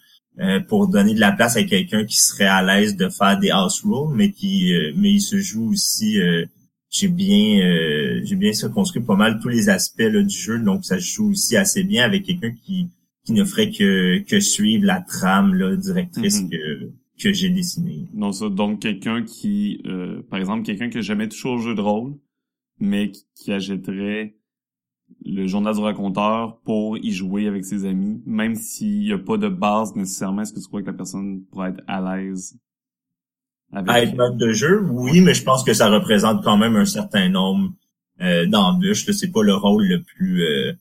pour 0.69 0.89
donner 0.89 1.13
de 1.13 1.21
la 1.21 1.33
place 1.33 1.57
à 1.57 1.65
quelqu'un 1.65 2.05
qui 2.07 2.17
serait 2.17 2.47
à 2.47 2.63
l'aise 2.63 2.97
de 2.97 3.11
faire 3.11 3.39
des 3.39 3.51
house 3.51 3.83
rules, 3.85 4.15
mais 4.17 4.31
qui 4.31 4.73
mais 4.97 5.13
il 5.13 5.21
se 5.21 5.39
joue 5.39 5.71
aussi 5.73 6.19
j'ai 6.91 7.09
bien 7.09 7.61
euh, 7.61 8.21
j'ai 8.25 8.37
bien 8.37 8.53
circonscrit 8.53 9.01
pas 9.01 9.17
mal 9.17 9.39
tous 9.41 9.49
les 9.49 9.69
aspects 9.69 10.01
là, 10.01 10.23
du 10.23 10.37
jeu, 10.37 10.59
donc 10.59 10.85
ça 10.85 10.99
joue 10.99 11.31
aussi 11.31 11.57
assez 11.57 11.85
bien 11.85 12.05
avec 12.05 12.25
quelqu'un 12.25 12.53
qui 12.53 12.89
qui 13.25 13.33
ne 13.33 13.45
ferait 13.45 13.71
que 13.71 14.19
que 14.19 14.41
suivre 14.41 14.85
la 14.85 15.01
trame 15.01 15.55
là, 15.55 15.77
directrice 15.77 16.43
mhm. 16.43 16.51
que 16.51 16.91
que 17.23 17.33
j'ai 17.33 17.51
dessinée. 17.51 18.09
Non 18.13 18.33
ça 18.33 18.49
donc 18.49 18.83
quelqu'un 18.83 19.23
qui 19.23 19.81
euh, 19.87 20.23
par 20.29 20.41
exemple 20.41 20.65
quelqu'un 20.65 20.91
qui 20.91 20.99
a 20.99 21.03
jamais 21.03 21.29
touché 21.29 21.49
au 21.49 21.59
jeu 21.59 21.75
de 21.75 21.81
rôle 21.81 22.15
mais 22.81 23.11
qui, 23.11 23.25
qui 23.37 23.53
achèterait 23.53 24.35
le 25.25 25.47
journal 25.47 25.75
du 25.75 25.81
raconteur 25.81 26.61
pour 26.61 26.97
y 26.99 27.13
jouer 27.13 27.47
avec 27.47 27.65
ses 27.65 27.85
amis, 27.85 28.23
même 28.27 28.55
s'il 28.55 29.01
n'y 29.01 29.13
a 29.13 29.19
pas 29.19 29.37
de 29.37 29.49
base 29.49 29.95
nécessairement, 29.97 30.43
est-ce 30.43 30.53
que 30.53 30.61
tu 30.61 30.67
crois 30.67 30.83
que 30.83 30.87
la 30.87 30.93
personne 30.93 31.45
pourrait 31.47 31.71
être 31.71 31.83
à 31.87 32.17
l'aise 32.17 32.59
à 33.73 34.03
être 34.03 34.17
mode 34.17 34.37
de 34.37 34.53
jeu, 34.53 34.81
oui, 34.91 35.21
mais 35.21 35.35
je 35.35 35.45
pense 35.45 35.63
que 35.63 35.73
ça 35.73 35.89
représente 35.89 36.43
quand 36.43 36.57
même 36.57 36.77
un 36.77 36.85
certain 36.85 37.29
nombre 37.29 37.73
euh, 38.21 38.47
d'embûches. 38.47 39.11
C'est 39.13 39.31
pas 39.31 39.43
le 39.43 39.55
rôle 39.55 39.87
le 39.87 40.03
plus 40.03 40.43
euh, 40.43 40.73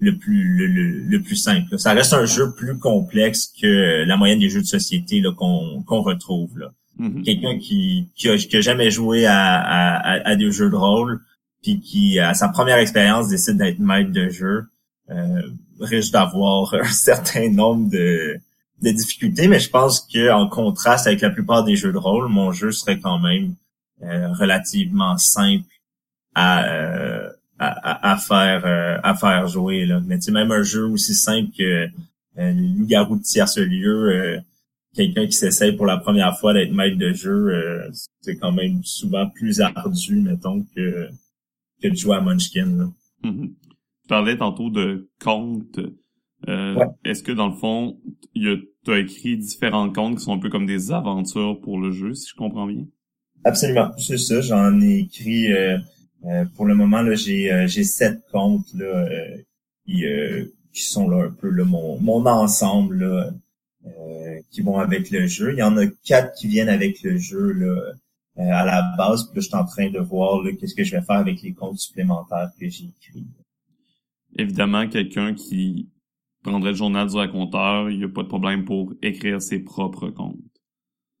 le 0.00 0.16
plus 0.16 1.08
le, 1.08 1.22
plus 1.22 1.36
simple. 1.36 1.78
Ça 1.78 1.92
reste 1.92 2.12
un 2.12 2.26
jeu 2.26 2.52
plus 2.52 2.78
complexe 2.78 3.52
que 3.60 4.04
la 4.04 4.16
moyenne 4.16 4.38
des 4.38 4.50
jeux 4.50 4.60
de 4.60 4.66
société 4.66 5.22
qu'on 5.36 5.82
qu'on 5.86 6.02
retrouve. 6.02 6.58
là. 6.58 6.70
Mm-hmm. 7.00 7.22
Quelqu'un 7.22 7.58
qui 7.58 8.08
qui 8.14 8.28
a, 8.28 8.60
jamais 8.60 8.90
joué 8.90 9.26
à, 9.26 9.58
à, 9.58 10.28
à, 10.28 10.36
des 10.36 10.50
jeux 10.50 10.70
de 10.70 10.76
rôle, 10.76 11.20
puis 11.62 11.80
qui 11.80 12.18
à 12.18 12.34
sa 12.34 12.48
première 12.48 12.78
expérience 12.78 13.28
décide 13.28 13.56
d'être 13.56 13.78
maître 13.78 14.12
de 14.12 14.28
jeu, 14.28 14.64
euh, 15.10 15.42
risque 15.80 16.12
d'avoir 16.12 16.74
un 16.80 16.84
certain 16.84 17.50
nombre 17.50 17.90
de 17.90 18.38
de 18.82 18.90
difficultés, 18.90 19.48
mais 19.48 19.58
je 19.58 19.70
pense 19.70 20.00
que 20.00 20.30
en 20.30 20.48
contraste 20.48 21.06
avec 21.06 21.20
la 21.20 21.30
plupart 21.30 21.64
des 21.64 21.76
jeux 21.76 21.92
de 21.92 21.98
rôle, 21.98 22.28
mon 22.28 22.52
jeu 22.52 22.70
serait 22.70 23.00
quand 23.00 23.18
même 23.18 23.54
euh, 24.02 24.32
relativement 24.32 25.16
simple 25.16 25.64
à, 26.34 26.64
euh, 26.66 27.28
à, 27.58 28.12
à, 28.12 28.16
faire 28.16 28.64
euh, 28.64 28.98
à 29.02 29.14
faire 29.14 29.48
jouer. 29.48 29.86
Là. 29.86 30.00
Mais 30.06 30.18
tu 30.18 30.30
même 30.30 30.52
un 30.52 30.62
jeu 30.62 30.86
aussi 30.86 31.14
simple 31.14 31.50
que 31.56 31.88
euh, 32.38 32.52
Loup-garou 32.52 33.16
de 33.16 33.22
tierce 33.22 33.58
lieu, 33.58 34.40
quelqu'un 34.94 35.26
qui 35.26 35.32
s'essaye 35.32 35.72
pour 35.72 35.86
la 35.86 35.96
première 35.96 36.38
fois 36.38 36.54
d'être 36.54 36.72
maître 36.72 36.96
de 36.96 37.12
jeu, 37.12 37.90
c'est 38.20 38.36
quand 38.36 38.52
même 38.52 38.84
souvent 38.84 39.28
plus 39.28 39.60
ardu, 39.60 40.20
mettons, 40.20 40.64
que, 40.76 41.08
que 41.82 41.88
de 41.88 41.96
jouer 41.96 42.16
à 42.16 42.20
Munchkin. 42.20 42.92
Mm-hmm. 43.24 43.48
Tu 43.48 44.08
parlais 44.08 44.36
tantôt 44.36 44.70
de 44.70 45.08
contes 45.20 45.80
euh, 46.46 46.76
est-ce 47.04 47.22
que 47.22 47.32
dans 47.32 47.48
le 47.48 47.54
fond, 47.54 47.98
tu 48.34 48.68
as 48.86 48.98
écrit 48.98 49.36
différents 49.36 49.90
contes 49.90 50.18
qui 50.18 50.24
sont 50.24 50.34
un 50.34 50.38
peu 50.38 50.50
comme 50.50 50.66
des 50.66 50.92
aventures 50.92 51.60
pour 51.60 51.80
le 51.80 51.90
jeu, 51.90 52.14
si 52.14 52.30
je 52.30 52.34
comprends 52.36 52.66
bien? 52.66 52.86
Absolument, 53.44 53.90
c'est 53.98 54.18
ça. 54.18 54.40
J'en 54.40 54.80
ai 54.80 54.98
écrit 55.00 55.52
euh, 55.52 55.78
euh, 56.26 56.44
pour 56.56 56.66
le 56.66 56.74
moment 56.74 57.02
là, 57.02 57.14
j'ai 57.14 57.66
j'ai 57.66 57.84
sept 57.84 58.20
contes 58.32 58.72
là 58.74 59.08
qui, 59.86 60.04
qui 60.72 60.82
sont 60.82 61.08
là 61.08 61.24
un 61.24 61.30
peu 61.30 61.48
là, 61.48 61.64
mon 61.64 62.00
mon 62.00 62.24
ensemble 62.26 63.04
là, 63.04 63.30
qui 64.50 64.60
vont 64.60 64.78
avec 64.78 65.10
le 65.10 65.26
jeu. 65.26 65.52
Il 65.52 65.58
y 65.58 65.62
en 65.62 65.76
a 65.76 65.86
quatre 66.04 66.34
qui 66.34 66.46
viennent 66.46 66.68
avec 66.68 67.02
le 67.02 67.16
jeu 67.16 67.52
là 67.52 67.92
à 68.36 68.64
la 68.64 68.94
base. 68.96 69.24
Puis 69.24 69.36
là, 69.36 69.40
je 69.40 69.46
suis 69.48 69.56
en 69.56 69.64
train 69.64 69.90
de 69.90 69.98
voir 69.98 70.44
qu'est-ce 70.60 70.74
que 70.74 70.84
je 70.84 70.96
vais 70.96 71.02
faire 71.02 71.16
avec 71.16 71.42
les 71.42 71.52
comptes 71.52 71.78
supplémentaires 71.78 72.50
que 72.58 72.68
j'ai 72.68 72.84
écrits. 72.84 73.26
Évidemment, 74.36 74.88
quelqu'un 74.88 75.34
qui 75.34 75.88
prendrait 76.48 76.70
le 76.70 76.76
journal 76.76 77.08
du 77.08 77.16
raconteur, 77.16 77.90
il 77.90 77.98
n'y 77.98 78.04
a 78.04 78.08
pas 78.08 78.22
de 78.22 78.28
problème 78.28 78.64
pour 78.64 78.92
écrire 79.02 79.40
ses 79.40 79.58
propres 79.58 80.08
comptes. 80.10 80.36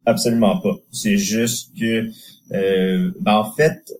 Absolument 0.06 0.60
pas. 0.60 0.76
C'est 0.90 1.18
juste 1.18 1.78
que, 1.78 2.08
euh, 2.52 3.10
ben 3.20 3.34
en 3.34 3.52
fait, 3.52 3.92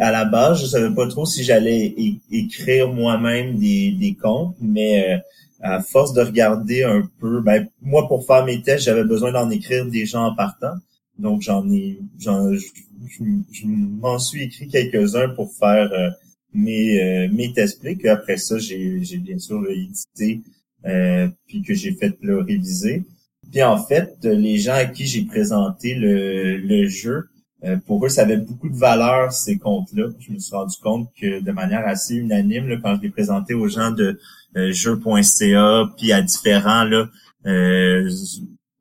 à 0.00 0.10
la 0.12 0.24
base, 0.24 0.60
je 0.60 0.66
savais 0.66 0.94
pas 0.94 1.06
trop 1.08 1.26
si 1.26 1.42
j'allais 1.42 1.94
écrire 2.30 2.92
moi-même 2.92 3.58
des, 3.58 3.92
des 3.92 4.14
comptes, 4.14 4.56
mais 4.60 5.14
euh, 5.14 5.18
à 5.60 5.80
force 5.80 6.12
de 6.12 6.22
regarder 6.22 6.84
un 6.84 7.02
peu, 7.20 7.40
ben 7.40 7.68
moi 7.82 8.06
pour 8.06 8.26
faire 8.26 8.44
mes 8.44 8.62
tests, 8.62 8.84
j'avais 8.84 9.04
besoin 9.04 9.32
d'en 9.32 9.50
écrire 9.50 9.86
des 9.86 10.06
gens 10.06 10.24
en 10.26 10.34
partant, 10.34 10.74
donc 11.18 11.42
j'en 11.42 11.68
ai, 11.70 11.98
j'en, 12.18 12.52
je, 12.52 13.66
m'en 13.66 14.18
suis 14.18 14.44
écrit 14.44 14.68
quelques-uns 14.68 15.30
pour 15.30 15.52
faire 15.52 15.92
euh, 15.92 16.10
mes 16.54 17.00
euh, 17.00 17.28
mes 17.32 17.52
tests 17.52 17.82
que 17.82 18.08
après 18.08 18.36
ça 18.36 18.58
j'ai 18.58 19.02
j'ai 19.02 19.18
bien 19.18 19.38
sûr 19.38 19.68
édité 19.68 20.42
euh, 20.86 21.28
puis 21.46 21.62
que 21.62 21.74
j'ai 21.74 21.92
fait 21.92 22.16
le 22.20 22.40
réviser. 22.40 23.04
Puis 23.50 23.62
en 23.62 23.82
fait, 23.82 24.18
les 24.24 24.58
gens 24.58 24.74
à 24.74 24.84
qui 24.84 25.06
j'ai 25.06 25.22
présenté 25.24 25.94
le, 25.94 26.86
jeu, 26.88 27.28
euh, 27.64 27.76
pour 27.86 28.04
eux, 28.04 28.08
ça 28.08 28.22
avait 28.22 28.36
beaucoup 28.36 28.68
de 28.68 28.76
valeur, 28.76 29.32
ces 29.32 29.58
comptes-là. 29.58 30.08
Je 30.18 30.32
me 30.32 30.38
suis 30.38 30.54
rendu 30.54 30.76
compte 30.82 31.10
que 31.20 31.40
de 31.40 31.52
manière 31.52 31.86
assez 31.86 32.14
unanime, 32.14 32.68
là, 32.68 32.76
quand 32.82 32.96
je 32.96 33.02
l'ai 33.02 33.10
présenté 33.10 33.54
aux 33.54 33.68
gens 33.68 33.90
de 33.90 34.18
euh, 34.56 34.72
jeux.ca, 34.72 35.84
puis 35.96 36.12
à 36.12 36.22
différents 36.22 36.84
là, 36.84 37.08
euh, 37.46 38.08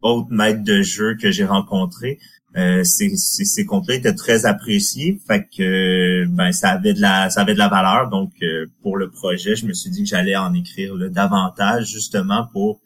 autres 0.01 0.31
maîtres 0.31 0.63
de 0.63 0.81
jeu 0.81 1.15
que 1.15 1.31
j'ai 1.31 1.45
rencontrés, 1.45 2.19
euh, 2.55 2.83
ces, 2.83 3.15
ces, 3.17 3.65
comptes-là 3.65 3.95
étaient 3.95 4.15
très 4.15 4.45
appréciés, 4.45 5.19
fait 5.27 5.45
que 5.55 6.25
ben 6.25 6.51
ça 6.51 6.69
avait 6.69 6.93
de 6.93 7.01
la 7.01 7.29
ça 7.29 7.41
avait 7.41 7.53
de 7.53 7.59
la 7.59 7.67
valeur. 7.67 8.09
Donc 8.09 8.31
euh, 8.41 8.65
pour 8.81 8.97
le 8.97 9.09
projet, 9.09 9.55
je 9.55 9.65
me 9.65 9.73
suis 9.73 9.89
dit 9.89 10.03
que 10.03 10.09
j'allais 10.09 10.35
en 10.35 10.53
écrire 10.53 10.95
davantage 11.11 11.91
justement 11.91 12.47
pour 12.53 12.79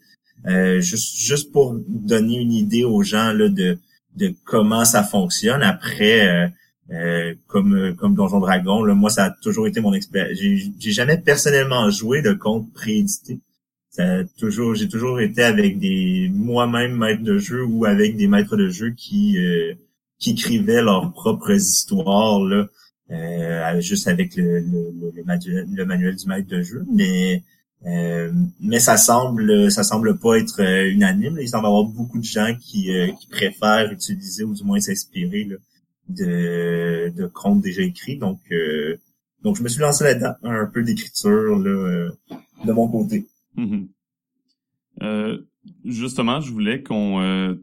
euh, 0.46 0.80
juste 0.80 1.16
juste 1.16 1.52
pour 1.52 1.76
donner 1.88 2.38
une 2.38 2.52
idée 2.52 2.84
aux 2.84 3.02
gens 3.02 3.32
là 3.32 3.48
de 3.48 3.78
de 4.16 4.34
comment 4.44 4.84
ça 4.84 5.04
fonctionne. 5.04 5.62
Après, 5.62 6.52
comme 7.46 7.94
comme 7.96 8.14
Donjon 8.14 8.40
Dragon, 8.40 8.82
là, 8.84 8.94
moi 8.94 9.10
ça 9.10 9.26
a 9.26 9.30
toujours 9.30 9.66
été 9.66 9.80
mon 9.80 9.94
expérience. 9.94 10.38
J'ai 10.38 10.92
jamais 10.92 11.18
personnellement 11.18 11.88
joué 11.88 12.20
de 12.20 12.32
compte 12.32 12.70
préédité 12.74 13.40
toujours, 14.38 14.74
j'ai 14.74 14.88
toujours 14.88 15.20
été 15.20 15.42
avec 15.42 15.78
des 15.78 16.30
moi-même 16.32 16.96
maîtres 16.96 17.22
de 17.22 17.38
jeu 17.38 17.64
ou 17.64 17.84
avec 17.84 18.16
des 18.16 18.26
maîtres 18.26 18.56
de 18.56 18.68
jeu 18.68 18.90
qui 18.90 19.38
euh, 19.38 19.74
qui 20.18 20.30
écrivaient 20.30 20.82
leurs 20.82 21.12
propres 21.12 21.52
histoires 21.52 22.40
là, 22.44 22.68
euh, 23.10 23.80
juste 23.80 24.08
avec 24.08 24.36
le, 24.36 24.60
le, 24.60 25.24
manuel, 25.24 25.66
le, 25.70 25.84
manuel, 25.84 26.16
du 26.16 26.26
maître 26.26 26.48
de 26.48 26.62
jeu. 26.62 26.84
Mais 26.90 27.42
euh, 27.86 28.32
mais 28.60 28.78
ça 28.78 28.96
semble 28.96 29.70
ça 29.70 29.82
semble 29.82 30.18
pas 30.18 30.38
être 30.38 30.60
unanime. 30.86 31.38
Il 31.40 31.48
semble 31.48 31.64
y 31.64 31.68
avoir 31.68 31.84
beaucoup 31.84 32.18
de 32.18 32.24
gens 32.24 32.54
qui, 32.58 32.90
qui 33.20 33.26
préfèrent 33.28 33.92
utiliser 33.92 34.44
ou 34.44 34.54
du 34.54 34.64
moins 34.64 34.80
s'inspirer 34.80 35.48
de 36.08 37.10
de 37.10 37.26
contes 37.26 37.60
déjà 37.60 37.82
écrits. 37.82 38.16
Donc 38.16 38.40
donc 39.42 39.56
je 39.56 39.62
me 39.62 39.68
suis 39.68 39.80
lancé 39.80 40.04
là-dedans 40.04 40.34
un 40.44 40.66
peu 40.66 40.82
d'écriture 40.82 41.58
là 41.58 42.10
de 42.64 42.72
mon 42.72 42.88
côté. 42.88 43.26
Mhm. 43.56 43.88
Euh, 45.02 45.38
justement, 45.84 46.40
je 46.40 46.52
voulais 46.52 46.82
qu'on 46.82 47.20
euh, 47.20 47.54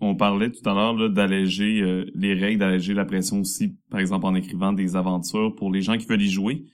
on 0.00 0.14
parlait 0.16 0.50
tout 0.50 0.68
à 0.68 0.74
l'heure 0.74 1.10
d'alléger 1.10 1.80
euh, 1.80 2.06
les 2.14 2.34
règles, 2.34 2.58
d'alléger 2.58 2.94
la 2.94 3.04
pression 3.04 3.40
aussi, 3.40 3.76
par 3.90 4.00
exemple 4.00 4.26
en 4.26 4.34
écrivant 4.34 4.72
des 4.72 4.96
aventures 4.96 5.54
pour 5.54 5.70
les 5.70 5.82
gens 5.82 5.96
qui 5.96 6.06
veulent 6.06 6.22
y 6.22 6.30
jouer. 6.30 6.64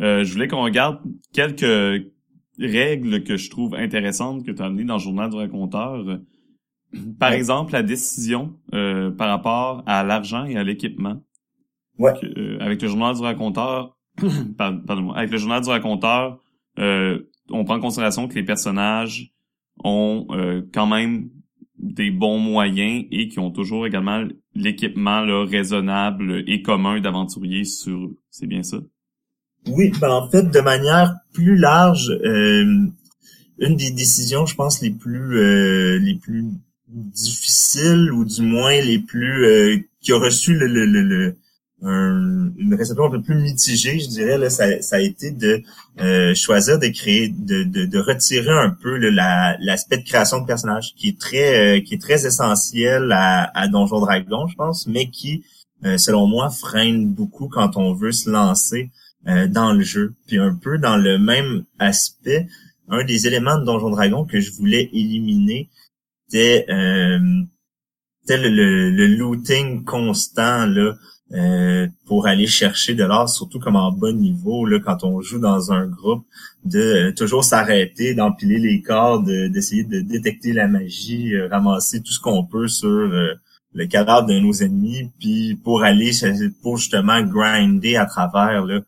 je 0.00 0.30
voulais 0.32 0.48
qu'on 0.48 0.62
regarde 0.62 1.00
quelques 1.32 2.10
règles 2.58 3.22
que 3.24 3.36
je 3.36 3.50
trouve 3.50 3.74
intéressantes 3.74 4.44
que 4.44 4.50
tu 4.50 4.62
as 4.62 4.66
amenées 4.66 4.84
dans 4.84 4.96
le 4.96 5.02
journal 5.02 5.30
du 5.30 5.36
raconteur. 5.36 6.20
Par 7.18 7.32
exemple, 7.32 7.72
la 7.72 7.82
décision 7.82 8.58
par 8.70 9.28
rapport 9.28 9.82
à 9.86 10.04
l'argent 10.04 10.44
et 10.44 10.56
à 10.56 10.64
l'équipement. 10.64 11.22
Ouais. 11.98 12.12
avec 12.60 12.80
le 12.80 12.86
journal 12.86 13.16
du 13.16 13.22
raconteur, 13.22 13.98
pardon, 14.56 15.10
avec 15.10 15.32
le 15.32 15.38
journal 15.38 15.60
du 15.62 15.68
raconteur, 15.68 16.38
euh, 16.78 17.27
on 17.50 17.64
prend 17.64 17.76
en 17.76 17.80
considération 17.80 18.28
que 18.28 18.34
les 18.34 18.44
personnages 18.44 19.32
ont 19.84 20.26
euh, 20.30 20.62
quand 20.72 20.86
même 20.86 21.30
des 21.78 22.10
bons 22.10 22.38
moyens 22.38 23.04
et 23.10 23.28
qui 23.28 23.38
ont 23.38 23.50
toujours 23.50 23.86
également 23.86 24.26
l'équipement 24.54 25.24
raisonnable 25.44 26.42
et 26.46 26.62
commun 26.62 27.00
d'aventuriers 27.00 27.64
sur 27.64 27.98
eux. 27.98 28.16
C'est 28.30 28.46
bien 28.46 28.62
ça? 28.62 28.78
Oui, 29.66 29.92
ben 30.00 30.10
en 30.10 30.28
fait, 30.30 30.50
de 30.50 30.60
manière 30.60 31.14
plus 31.32 31.56
large, 31.56 32.10
euh, 32.10 32.86
une 33.58 33.76
des 33.76 33.90
décisions, 33.90 34.46
je 34.46 34.54
pense, 34.54 34.80
les 34.80 34.90
plus 34.90 35.36
euh, 35.36 35.98
les 35.98 36.14
plus 36.14 36.44
difficiles 36.88 38.10
ou 38.12 38.24
du 38.24 38.42
moins 38.42 38.80
les 38.80 38.98
plus 38.98 39.44
euh, 39.44 39.76
qui 40.00 40.12
a 40.12 40.18
reçu 40.18 40.54
le, 40.54 40.66
le, 40.66 40.86
le, 40.86 41.36
une 41.80 42.74
réception 42.76 43.04
un 43.04 43.10
peu 43.10 43.22
plus 43.22 43.36
mitigée, 43.36 44.00
je 44.00 44.08
dirais, 44.08 44.36
là, 44.36 44.50
ça, 44.50 44.82
ça 44.82 44.96
a 44.96 44.98
été 44.98 45.30
de 45.30 45.62
euh, 46.00 46.34
choisir 46.34 46.78
de 46.78 46.88
créer, 46.88 47.28
de, 47.28 47.62
de, 47.62 47.86
de 47.86 47.98
retirer 47.98 48.50
un 48.50 48.70
peu 48.70 48.98
l'aspect 48.98 49.98
de 49.98 50.04
création 50.04 50.40
de 50.40 50.46
personnages, 50.46 50.94
qui 50.96 51.08
est 51.08 51.20
très 51.20 51.82
qui 51.84 51.94
est 51.94 52.02
très 52.02 52.26
essentiel 52.26 53.12
à, 53.12 53.50
à 53.56 53.68
Donjon 53.68 54.00
Dragon, 54.00 54.48
je 54.48 54.56
pense, 54.56 54.88
mais 54.88 55.08
qui, 55.08 55.44
selon 55.96 56.26
moi, 56.26 56.50
freine 56.50 57.12
beaucoup 57.12 57.48
quand 57.48 57.76
on 57.76 57.94
veut 57.94 58.12
se 58.12 58.28
lancer 58.28 58.90
dans 59.24 59.72
le 59.72 59.82
jeu. 59.82 60.14
Puis 60.26 60.38
un 60.38 60.54
peu 60.54 60.78
dans 60.78 60.96
le 60.96 61.18
même 61.18 61.64
aspect, 61.78 62.48
un 62.88 63.04
des 63.04 63.26
éléments 63.26 63.58
de 63.58 63.64
Donjon 63.64 63.90
Dragon 63.90 64.24
que 64.24 64.40
je 64.40 64.50
voulais 64.52 64.88
éliminer, 64.92 65.70
c'était 66.28 66.66
euh, 66.68 67.18
le, 68.28 68.90
le, 68.90 69.06
looting 69.06 69.84
constant 69.84 70.66
là 70.66 70.94
euh, 71.34 71.86
pour 72.06 72.26
aller 72.26 72.46
chercher 72.46 72.94
de 72.94 73.04
l'or, 73.04 73.28
surtout 73.28 73.58
comme 73.58 73.76
en 73.76 73.92
bas 73.92 74.12
niveau 74.12 74.64
là 74.64 74.80
quand 74.80 75.04
on 75.04 75.20
joue 75.20 75.38
dans 75.38 75.72
un 75.72 75.86
groupe, 75.86 76.24
de 76.64 76.78
euh, 76.78 77.12
toujours 77.12 77.44
s'arrêter, 77.44 78.14
d'empiler 78.14 78.58
les 78.58 78.80
corps, 78.80 79.22
d'essayer 79.22 79.84
de, 79.84 80.00
détecter 80.00 80.54
la 80.54 80.68
magie, 80.68 81.34
euh, 81.34 81.46
ramasser 81.48 82.00
tout 82.00 82.12
ce 82.12 82.20
qu'on 82.20 82.46
peut 82.46 82.66
sur 82.66 82.88
le 82.88 83.86
cadavre 83.86 84.26
de 84.26 84.38
nos 84.38 84.54
ennemis, 84.54 85.10
puis 85.20 85.54
pour 85.62 85.82
aller 85.82 86.12
pour 86.62 86.78
justement 86.78 87.20
grinder 87.20 87.96
à 87.96 88.06
travers 88.06 88.64
là, 88.64 88.80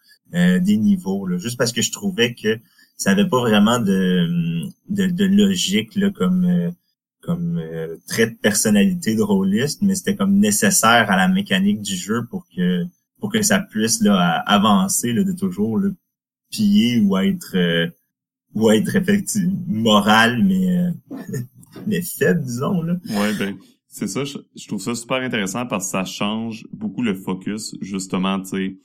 des 0.61 0.78
niveaux, 0.78 1.26
là, 1.26 1.37
juste 1.37 1.59
parce 1.59 1.73
que 1.73 1.82
je 1.82 1.92
trouvais 1.92 2.35
que 2.35 2.59
ça 2.97 3.11
avait 3.11 3.28
pas 3.28 3.40
vraiment 3.40 3.80
de, 3.80 4.62
de, 4.88 5.25
logique 5.26 5.94
là, 5.94 6.11
comme 6.11 6.73
comme 7.20 7.58
euh, 7.58 7.96
trait 8.08 8.30
de 8.30 8.36
personnalité 8.36 9.14
de 9.14 9.22
rôliste, 9.22 9.82
mais 9.82 9.94
c'était 9.94 10.16
comme 10.16 10.38
nécessaire 10.38 11.10
à 11.10 11.16
la 11.16 11.28
mécanique 11.28 11.82
du 11.82 11.94
jeu 11.94 12.26
pour 12.30 12.46
que 12.54 12.84
pour 13.18 13.30
que 13.30 13.42
ça 13.42 13.60
puisse 13.60 14.00
là 14.02 14.42
avancer 14.46 15.12
là, 15.12 15.24
de 15.24 15.32
toujours 15.32 15.78
le 15.78 15.94
piller 16.50 17.00
ou 17.00 17.16
être 17.18 17.56
euh, 17.56 17.88
ou 18.54 18.70
être 18.70 18.96
effectivement 18.96 19.56
moral 19.66 20.42
mais 20.42 20.92
mais 21.86 22.02
faible 22.02 22.42
disons 22.42 22.82
là. 22.82 22.94
Ouais 23.10 23.34
ben 23.38 23.56
c'est 23.86 24.08
ça 24.08 24.24
je, 24.24 24.66
trouve 24.66 24.80
ça 24.80 24.94
super 24.94 25.18
intéressant 25.18 25.66
parce 25.66 25.86
que 25.86 25.90
ça 25.90 26.04
change 26.04 26.66
beaucoup 26.72 27.02
le 27.02 27.14
focus 27.14 27.76
justement 27.80 28.40
tu 28.40 28.48
sais 28.48 28.76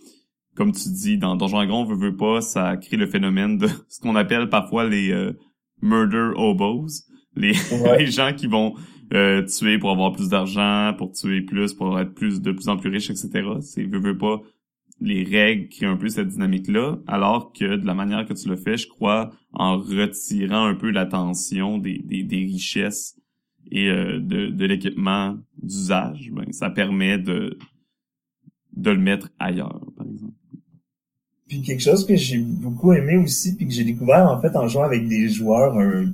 comme 0.56 0.72
tu 0.72 0.90
dis, 0.90 1.18
dans 1.18 1.36
Donjon 1.36 1.58
Dragon, 1.58 1.86
veut, 1.86 1.96
veut 1.96 2.16
pas, 2.16 2.42
ça 2.42 2.78
crée 2.78 2.98
le 2.98 3.08
phénomène 3.08 3.58
de 3.58 3.68
ce 3.90 4.00
qu'on 4.00 4.16
appelle 4.16 4.50
parfois 4.50 4.86
les 4.86 5.12
euh, 5.12 5.34
murder 5.82 6.32
hobos, 6.36 7.04
les, 7.36 7.54
les 7.98 8.08
gens 8.08 8.34
qui 8.34 8.48
vont 8.48 8.76
euh, 9.14 9.46
tuer 9.46 9.78
pour 9.78 9.92
avoir 9.92 10.12
plus 10.12 10.30
d'argent, 10.30 10.94
pour 10.98 11.12
tuer 11.12 11.42
plus, 11.42 11.74
pour 11.74 12.00
être 12.00 12.14
plus 12.14 12.42
de 12.42 12.52
plus 12.52 12.68
en 12.68 12.78
plus 12.78 12.90
riche, 12.90 13.10
etc. 13.10 13.30
C'est 13.62 13.84
veut, 13.84 14.00
veut 14.00 14.18
pas 14.18 14.42
les 15.02 15.24
règles 15.24 15.68
créent 15.70 15.88
un 15.88 15.98
peu 15.98 16.08
cette 16.08 16.30
dynamique-là, 16.30 16.98
alors 17.08 17.52
que 17.52 17.76
de 17.76 17.86
la 17.86 17.94
manière 17.94 18.26
que 18.26 18.34
tu 18.34 18.48
le 18.48 18.56
fais, 18.56 18.78
je 18.78 18.88
crois, 18.88 19.32
en 19.54 19.78
retirant 19.78 20.66
un 20.66 20.76
peu 20.76 20.90
l'attention 20.90 21.78
des, 21.78 22.00
des, 22.00 22.24
des 22.24 22.40
richesses 22.40 23.20
et 23.72 23.90
euh, 23.90 24.20
de, 24.20 24.48
de 24.48 24.66
l'équipement 24.66 25.38
d'usage, 25.62 26.32
ben, 26.32 26.52
ça 26.52 26.70
permet 26.70 27.18
de, 27.18 27.58
de 28.74 28.92
le 28.92 29.00
mettre 29.00 29.30
ailleurs. 29.40 29.82
Puis 31.56 31.62
quelque 31.62 31.82
chose 31.82 32.06
que 32.06 32.18
j'ai 32.18 32.38
beaucoup 32.38 32.92
aimé 32.92 33.16
aussi, 33.16 33.56
puis 33.56 33.66
que 33.66 33.74
j'ai 33.74 33.86
découvert 33.86 34.30
en 34.30 34.42
fait 34.42 34.54
en 34.58 34.68
jouant 34.68 34.84
avec 34.84 35.08
des 35.08 35.30
joueurs 35.30 35.80
euh, 35.80 36.06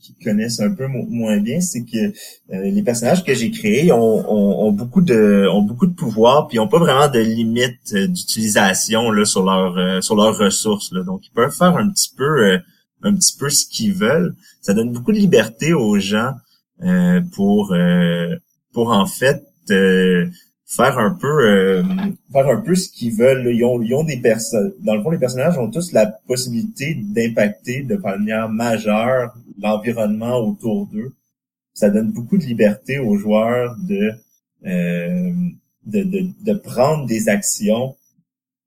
qui, 0.00 0.12
connaissent 0.24 0.58
un 0.58 0.74
peu 0.74 0.88
moins 0.88 1.38
bien, 1.38 1.60
c'est 1.60 1.84
que 1.84 2.08
euh, 2.52 2.62
les 2.64 2.82
personnages 2.82 3.22
que 3.22 3.32
j'ai 3.32 3.52
créés 3.52 3.92
ont, 3.92 4.66
ont, 4.66 4.72
beaucoup 4.72 5.00
de 5.00 5.46
ont 5.52 5.62
beaucoup 5.62 5.86
de 5.86 5.94
pouvoir, 5.94 6.48
puis 6.48 6.58
ont 6.58 6.66
pas 6.66 6.80
vraiment 6.80 7.06
de 7.06 7.20
limite 7.20 7.78
euh, 7.92 8.08
d'utilisation 8.08 9.12
là 9.12 9.24
sur 9.24 9.44
leur 9.44 10.02
sur 10.02 10.16
leurs 10.16 10.36
ressources. 10.36 10.90
Là. 10.90 11.04
Donc 11.04 11.28
ils 11.28 11.32
peuvent 11.32 11.56
faire 11.56 11.76
un 11.76 11.88
petit 11.90 12.12
peu 12.16 12.58
un 13.04 13.14
petit 13.14 13.36
peu 13.38 13.48
ce 13.50 13.68
qu'ils 13.68 13.94
veulent. 13.94 14.34
Ça 14.62 14.74
donne 14.74 14.90
beaucoup 14.90 15.12
de 15.12 15.18
liberté 15.18 15.74
aux 15.74 16.00
gens 16.00 16.32
pour 17.36 17.72
pour 18.72 18.90
en 18.90 19.06
fait 19.06 19.44
faire 20.68 20.98
un 20.98 21.14
peu 21.14 21.26
euh, 21.26 21.82
faire 22.30 22.46
un 22.46 22.60
peu 22.60 22.74
ce 22.74 22.90
qu'ils 22.90 23.14
veulent. 23.14 23.50
Ils 23.52 23.64
ont, 23.64 23.80
ils 23.80 23.94
ont 23.94 24.04
des 24.04 24.18
personnes. 24.18 24.74
Dans 24.80 24.94
le 24.94 25.02
fond, 25.02 25.10
les 25.10 25.18
personnages 25.18 25.58
ont 25.58 25.70
tous 25.70 25.92
la 25.92 26.06
possibilité 26.06 26.94
d'impacter 26.94 27.82
de 27.82 27.96
manière 27.96 28.48
majeure 28.48 29.34
l'environnement 29.60 30.38
autour 30.38 30.86
d'eux. 30.86 31.12
Ça 31.72 31.90
donne 31.90 32.12
beaucoup 32.12 32.36
de 32.36 32.44
liberté 32.44 32.98
aux 32.98 33.16
joueurs 33.16 33.76
de, 33.78 34.12
euh, 34.66 35.32
de, 35.86 36.02
de, 36.02 36.28
de, 36.40 36.52
prendre 36.52 37.06
des 37.06 37.28
actions 37.28 37.96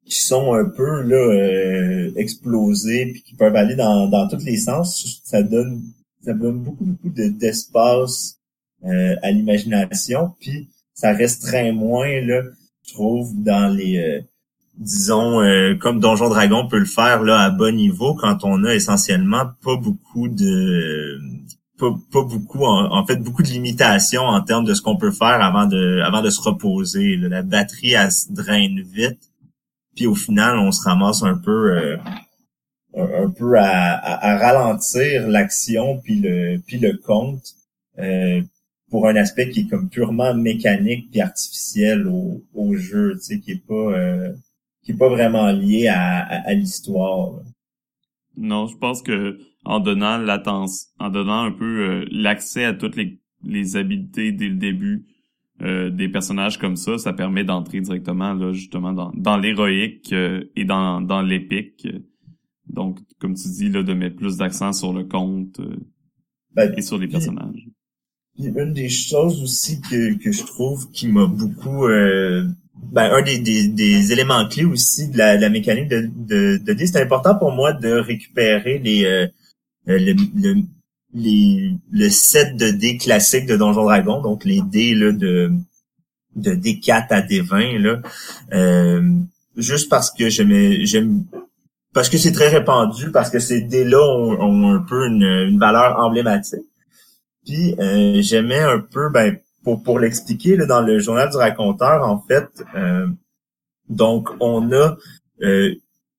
qui 0.06 0.20
sont 0.24 0.54
un 0.54 0.66
peu 0.66 1.04
là 1.04 1.18
euh, 1.18 2.12
explosées 2.16 3.12
puis 3.12 3.22
qui 3.22 3.36
peuvent 3.36 3.56
aller 3.56 3.76
dans, 3.76 4.08
dans 4.08 4.28
tous 4.28 4.44
les 4.44 4.58
sens. 4.58 5.22
Ça 5.24 5.44
donne 5.44 5.84
ça 6.24 6.34
donne 6.34 6.60
beaucoup 6.60 6.86
beaucoup 6.86 7.10
d'espace 7.10 8.40
euh, 8.86 9.16
à 9.22 9.32
l'imagination. 9.32 10.34
Puis 10.40 10.70
ça 10.94 11.14
restreint 11.14 11.72
moins, 11.72 12.22
là, 12.22 12.42
je 12.88 12.94
trouve, 12.94 13.32
dans 13.44 13.74
les 13.74 13.98
euh, 13.98 14.22
disons 14.78 15.42
euh, 15.42 15.76
comme 15.76 16.00
Donjon 16.00 16.30
Dragon 16.30 16.68
peut 16.68 16.80
le 16.80 16.86
faire 16.86 17.22
là 17.24 17.40
à 17.40 17.50
bas 17.50 17.72
niveau 17.72 18.16
quand 18.16 18.44
on 18.44 18.64
a 18.64 18.74
essentiellement 18.74 19.46
pas 19.64 19.76
beaucoup 19.76 20.28
de 20.28 21.20
pas, 21.78 21.90
beaucoup 22.14 22.64
en, 22.64 23.06
fait 23.06 23.18
beaucoup 23.18 23.42
de 23.42 23.50
limitations 23.50 24.22
en 24.22 24.42
termes 24.42 24.66
de 24.66 24.74
ce 24.74 24.82
qu'on 24.82 24.98
peut 24.98 25.12
faire 25.12 25.42
avant 25.42 25.66
de 25.66 26.02
avant 26.02 26.22
de 26.22 26.30
se 26.30 26.42
reposer 26.42 27.16
la 27.18 27.42
batterie 27.42 27.94
elle 27.94 28.12
se 28.12 28.32
draine 28.32 28.82
vite 28.82 29.20
puis 29.96 30.08
au 30.08 30.16
final 30.16 30.58
on 30.58 30.72
se 30.72 30.84
ramasse 30.84 31.24
un 31.24 31.38
peu 31.38 31.78
euh, 31.78 31.98
un, 32.96 33.30
peu 33.30 33.58
à, 33.58 33.64
à, 33.64 34.38
ralentir 34.38 35.28
l'action 35.28 36.00
puis 36.00 36.20
le 36.20 36.60
puis 36.66 36.78
le 36.80 36.98
compte 36.98 37.56
pour 38.92 39.08
un 39.08 39.16
aspect 39.16 39.50
qui 39.50 39.62
est 39.62 39.68
comme 39.68 39.90
purement 39.90 40.36
mécanique 40.36 41.10
puis 41.10 41.22
artificiel 41.22 42.08
au, 42.08 42.44
au 42.54 42.76
jeu, 42.76 43.14
tu 43.16 43.22
sais, 43.22 43.40
qui 43.40 43.52
est 43.52 43.66
pas 43.66 43.74
euh, 43.74 44.34
qui 44.84 44.92
est 44.92 44.98
pas 44.98 45.08
vraiment 45.10 45.50
lié 45.52 45.88
à, 45.88 46.20
à, 46.20 46.54
l'histoire. 46.54 47.40
Non, 48.36 48.68
je 48.68 48.78
pense 48.78 49.02
que 49.02 49.40
en 49.64 49.80
donnant 49.80 50.18
l'attention, 50.18 50.90
en 51.00 51.10
donnant 51.10 51.44
un 51.44 51.52
peu 51.52 51.66
euh, 51.66 52.06
l'accès 52.12 52.66
à 52.66 52.74
toutes 52.74 52.98
les, 52.98 53.20
les 53.44 53.78
habiletés 53.78 54.34
dès 54.34 54.50
le 54.50 54.56
début 54.56 55.06
euh, 55.62 55.90
des 55.90 56.10
personnages 56.10 56.58
comme 56.58 56.76
ça, 56.76 56.98
ça 56.98 57.14
permet 57.14 57.46
d'entrer 57.46 57.80
directement 57.80 58.34
là 58.34 58.52
justement 58.52 58.92
dans, 58.92 59.12
dans 59.16 59.38
l'héroïque 59.38 60.14
et 60.14 60.66
dans, 60.66 61.00
dans 61.00 61.22
l'épique. 61.22 61.88
Donc, 62.68 63.00
comme 63.20 63.36
tu 63.36 63.48
dis 63.48 63.70
là, 63.70 63.84
de 63.84 63.94
mettre 63.94 64.18
plus 64.18 64.38
d'accent 64.38 64.74
sur 64.74 64.92
le 64.92 65.04
conte 65.04 65.62
ben, 66.56 66.74
et 66.76 66.82
sur 66.82 66.98
les 66.98 67.08
personnages 67.08 67.70
une 68.44 68.74
des 68.74 68.90
choses 68.90 69.42
aussi 69.42 69.82
que, 69.82 70.18
que 70.18 70.32
je 70.32 70.44
trouve 70.44 70.90
qui 70.92 71.08
m'a 71.08 71.26
beaucoup 71.26 71.86
euh, 71.88 72.46
ben, 72.92 73.12
un 73.12 73.22
des, 73.22 73.40
des, 73.40 73.68
des, 73.68 74.12
éléments 74.12 74.48
clés 74.48 74.66
aussi 74.66 75.10
de 75.10 75.18
la, 75.18 75.38
la 75.38 75.50
mécanique 75.50 75.88
de, 75.88 76.10
de, 76.16 76.58
de 76.58 76.74
dés, 76.74 76.88
c'est 76.88 77.02
important 77.02 77.36
pour 77.36 77.52
moi 77.52 77.74
de 77.74 77.92
récupérer 77.92 78.80
les, 78.80 79.06
euh, 79.06 79.28
le, 79.86 80.14
le, 80.36 80.62
les, 81.14 81.72
le 81.92 82.10
set 82.10 82.56
de 82.58 82.70
dés 82.70 82.98
classiques 82.98 83.46
de 83.46 83.58
Donjon 83.58 83.84
Dragon, 83.84 84.22
donc 84.22 84.46
les 84.46 84.62
dés 84.62 84.96
là, 84.96 85.12
de, 85.12 85.52
de 86.36 86.52
D4 86.52 87.08
à 87.10 87.22
D20, 87.22 87.78
là, 87.78 88.02
euh, 88.54 89.02
juste 89.58 89.90
parce 89.90 90.12
que 90.12 90.30
j'aime 90.30 91.26
parce 91.94 92.10
que 92.10 92.18
c'est 92.18 92.32
très 92.32 92.48
répandu, 92.48 93.12
parce 93.12 93.30
que 93.30 93.40
ces 93.40 93.62
dés-là 93.62 94.00
ont, 94.00 94.40
ont, 94.40 94.76
un 94.76 94.80
peu 94.80 95.08
une, 95.08 95.24
une 95.24 95.60
valeur 95.60 96.00
emblématique. 96.00 96.62
Puis 97.46 97.76
euh, 97.80 98.22
j'aimais 98.22 98.60
un 98.60 98.80
peu, 98.80 99.10
ben, 99.10 99.38
pour, 99.64 99.84
pour 99.84 100.00
l'expliquer, 100.00 100.58
dans 100.58 100.82
le 100.82 101.00
journal 101.00 101.30
du 101.30 101.38
raconteur, 101.38 102.08
en 102.08 102.22
fait, 102.22 102.48
euh, 102.76 103.08
donc 103.90 104.30
on 104.40 104.72
a 104.72 104.98
euh, 105.42 105.76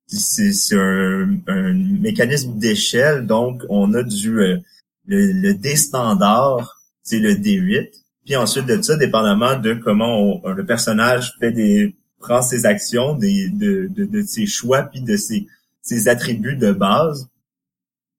c'est 0.06 0.76
un, 0.76 1.38
un, 1.46 1.72
mécanisme 1.72 2.58
d'échelle, 2.58 3.26
donc 3.26 3.62
on 3.70 3.94
a 3.94 4.02
du 4.02 4.32
le, 4.32 4.62
le 5.06 5.54
D 5.54 5.76
standard, 5.76 6.82
c'est 7.02 7.18
le 7.18 7.34
D8. 7.34 7.90
Puis 8.24 8.36
ensuite 8.36 8.66
de 8.66 8.80
ça, 8.82 8.96
dépendamment 8.96 9.58
de 9.58 9.74
comment 9.74 10.40
le 10.44 10.66
personnage 10.66 11.32
fait 11.40 11.50
des 11.50 11.96
prend 12.22 12.40
ses 12.40 12.66
actions, 12.66 13.14
des, 13.14 13.48
de, 13.50 13.88
de, 13.90 14.04
de 14.04 14.22
ses 14.22 14.46
choix, 14.46 14.82
puis 14.84 15.02
de 15.02 15.16
ses, 15.16 15.46
ses 15.82 16.08
attributs 16.08 16.56
de 16.56 16.72
base, 16.72 17.28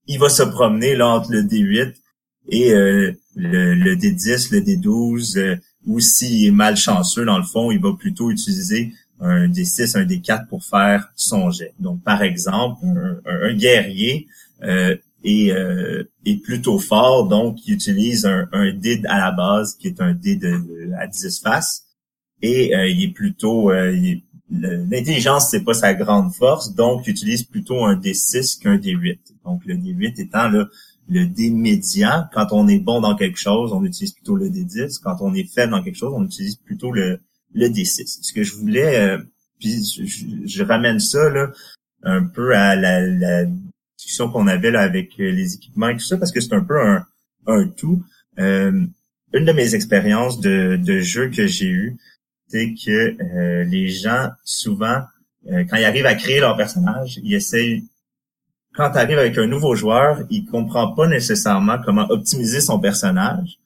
il 0.08 0.20
va 0.20 0.30
se 0.30 0.44
promener 0.44 0.96
là 0.96 1.08
entre 1.08 1.32
le 1.32 1.42
D8 1.42 1.96
et 2.50 2.74
euh, 2.74 3.14
le, 3.36 3.74
le, 3.74 3.96
D10, 3.96 4.52
le 4.52 4.62
D12, 4.62 5.38
euh, 5.38 5.56
ou 5.86 6.00
s'il 6.00 6.46
est 6.46 6.52
malchanceux, 6.52 7.26
dans 7.26 7.38
le 7.38 7.44
fond, 7.44 7.72
il 7.72 7.80
va 7.80 7.94
plutôt 7.94 8.32
utiliser 8.32 8.94
un 9.20 9.48
D6, 9.48 9.98
un 9.98 10.06
D4 10.06 10.48
pour 10.48 10.64
faire 10.64 11.12
son 11.16 11.50
jet. 11.50 11.74
Donc, 11.80 12.04
par 12.04 12.22
exemple, 12.22 12.86
un, 13.26 13.54
guerrier 13.54 14.28
euh, 14.64 14.96
est, 15.24 15.52
euh, 15.52 16.04
est, 16.26 16.44
plutôt 16.44 16.80
fort, 16.80 17.28
donc 17.28 17.66
il 17.66 17.74
utilise 17.74 18.26
un, 18.26 18.48
un 18.52 18.74
dé 18.74 19.02
à 19.06 19.20
la 19.20 19.32
base, 19.32 19.76
qui 19.76 19.88
est 19.88 20.02
un 20.02 20.14
dé 20.14 20.36
de, 20.36 20.92
à 21.00 21.08
10 21.08 21.42
faces, 21.42 21.86
et 22.42 22.76
euh, 22.76 22.88
il 22.88 23.04
est 23.04 23.14
plutôt... 23.14 23.72
L'intelligence, 24.56 25.50
c'est 25.50 25.64
pas 25.64 25.74
sa 25.74 25.96
grande 25.96 26.32
force, 26.32 26.76
donc 26.76 27.08
il 27.08 27.12
utilise 27.12 27.44
plutôt 27.44 27.86
un 27.86 27.96
D6 27.96 28.60
qu'un 28.60 28.78
D8. 28.78 29.18
Donc, 29.46 29.66
le 29.66 29.76
D8 29.76 30.22
étant 30.22 30.48
là, 30.48 30.68
le 31.14 31.28
dé 31.28 31.50
médian. 31.50 32.26
Quand 32.34 32.48
on 32.52 32.68
est 32.68 32.80
bon 32.80 33.02
dans 33.02 33.16
quelque 33.16 33.38
chose, 33.38 33.72
on 33.72 33.84
utilise 33.84 34.14
plutôt 34.14 34.36
le 34.36 34.50
D10. 34.50 35.00
Quand 35.02 35.18
on 35.22 35.34
est 35.34 35.50
faible 35.50 35.72
dans 35.72 35.84
quelque 35.84 35.98
chose, 35.98 36.14
on 36.16 36.26
utilise 36.26 36.56
plutôt 36.56 36.92
le, 36.92 37.20
le 37.54 37.68
D6. 37.68 38.20
Ce 38.22 38.34
que 38.34 38.44
je 38.44 38.54
voulais, 38.54 38.98
euh, 38.98 39.18
puis 39.60 39.84
je, 40.46 40.64
ramène 40.64 41.00
ça 41.00 41.30
là, 41.30 41.52
un 42.04 42.24
peu 42.24 42.56
à 42.56 42.76
la, 42.76 43.46
discussion 43.98 44.30
qu'on 44.30 44.48
avait 44.48 44.72
là 44.72 44.82
avec 44.82 45.12
euh, 45.20 45.32
les 45.32 45.56
équipements 45.56 45.90
et 45.90 45.94
tout 45.94 46.04
ça, 46.04 46.18
parce 46.18 46.32
que 46.32 46.42
c'est 46.42 46.54
un 46.54 46.64
peu 46.64 46.82
un, 46.82 47.06
un 47.48 47.68
tout. 47.68 48.04
Euh, 48.40 48.86
une 49.34 49.46
de 49.46 49.52
mes 49.52 49.76
expériences 49.76 50.40
de, 50.42 50.78
de 50.78 51.00
jeu 51.00 51.30
que 51.30 51.48
j'ai 51.48 51.70
eu, 51.70 51.98
c'est 52.48 52.74
que 52.74 53.64
les 53.64 53.88
gens, 53.90 54.30
souvent, 54.44 55.02
quand 55.48 55.76
ils 55.76 55.86
arrivent 55.86 56.06
à 56.06 56.14
créer 56.14 56.40
leur 56.40 56.56
personnage, 56.56 57.20
ils 57.24 57.34
essayent 57.34 57.84
quand 58.76 58.92
tu 58.92 58.98
arrives 58.98 59.20
avec 59.20 59.38
un 59.38 59.48
nouveau 59.48 59.76
joueur, 59.76 60.20
il 60.30 60.46
comprend 60.46 60.94
pas 60.94 61.08
nécessairement 61.08 61.78
comment 61.84 62.08
optimiser 62.10 62.62
son 62.62 62.80
personnage. 62.80 63.60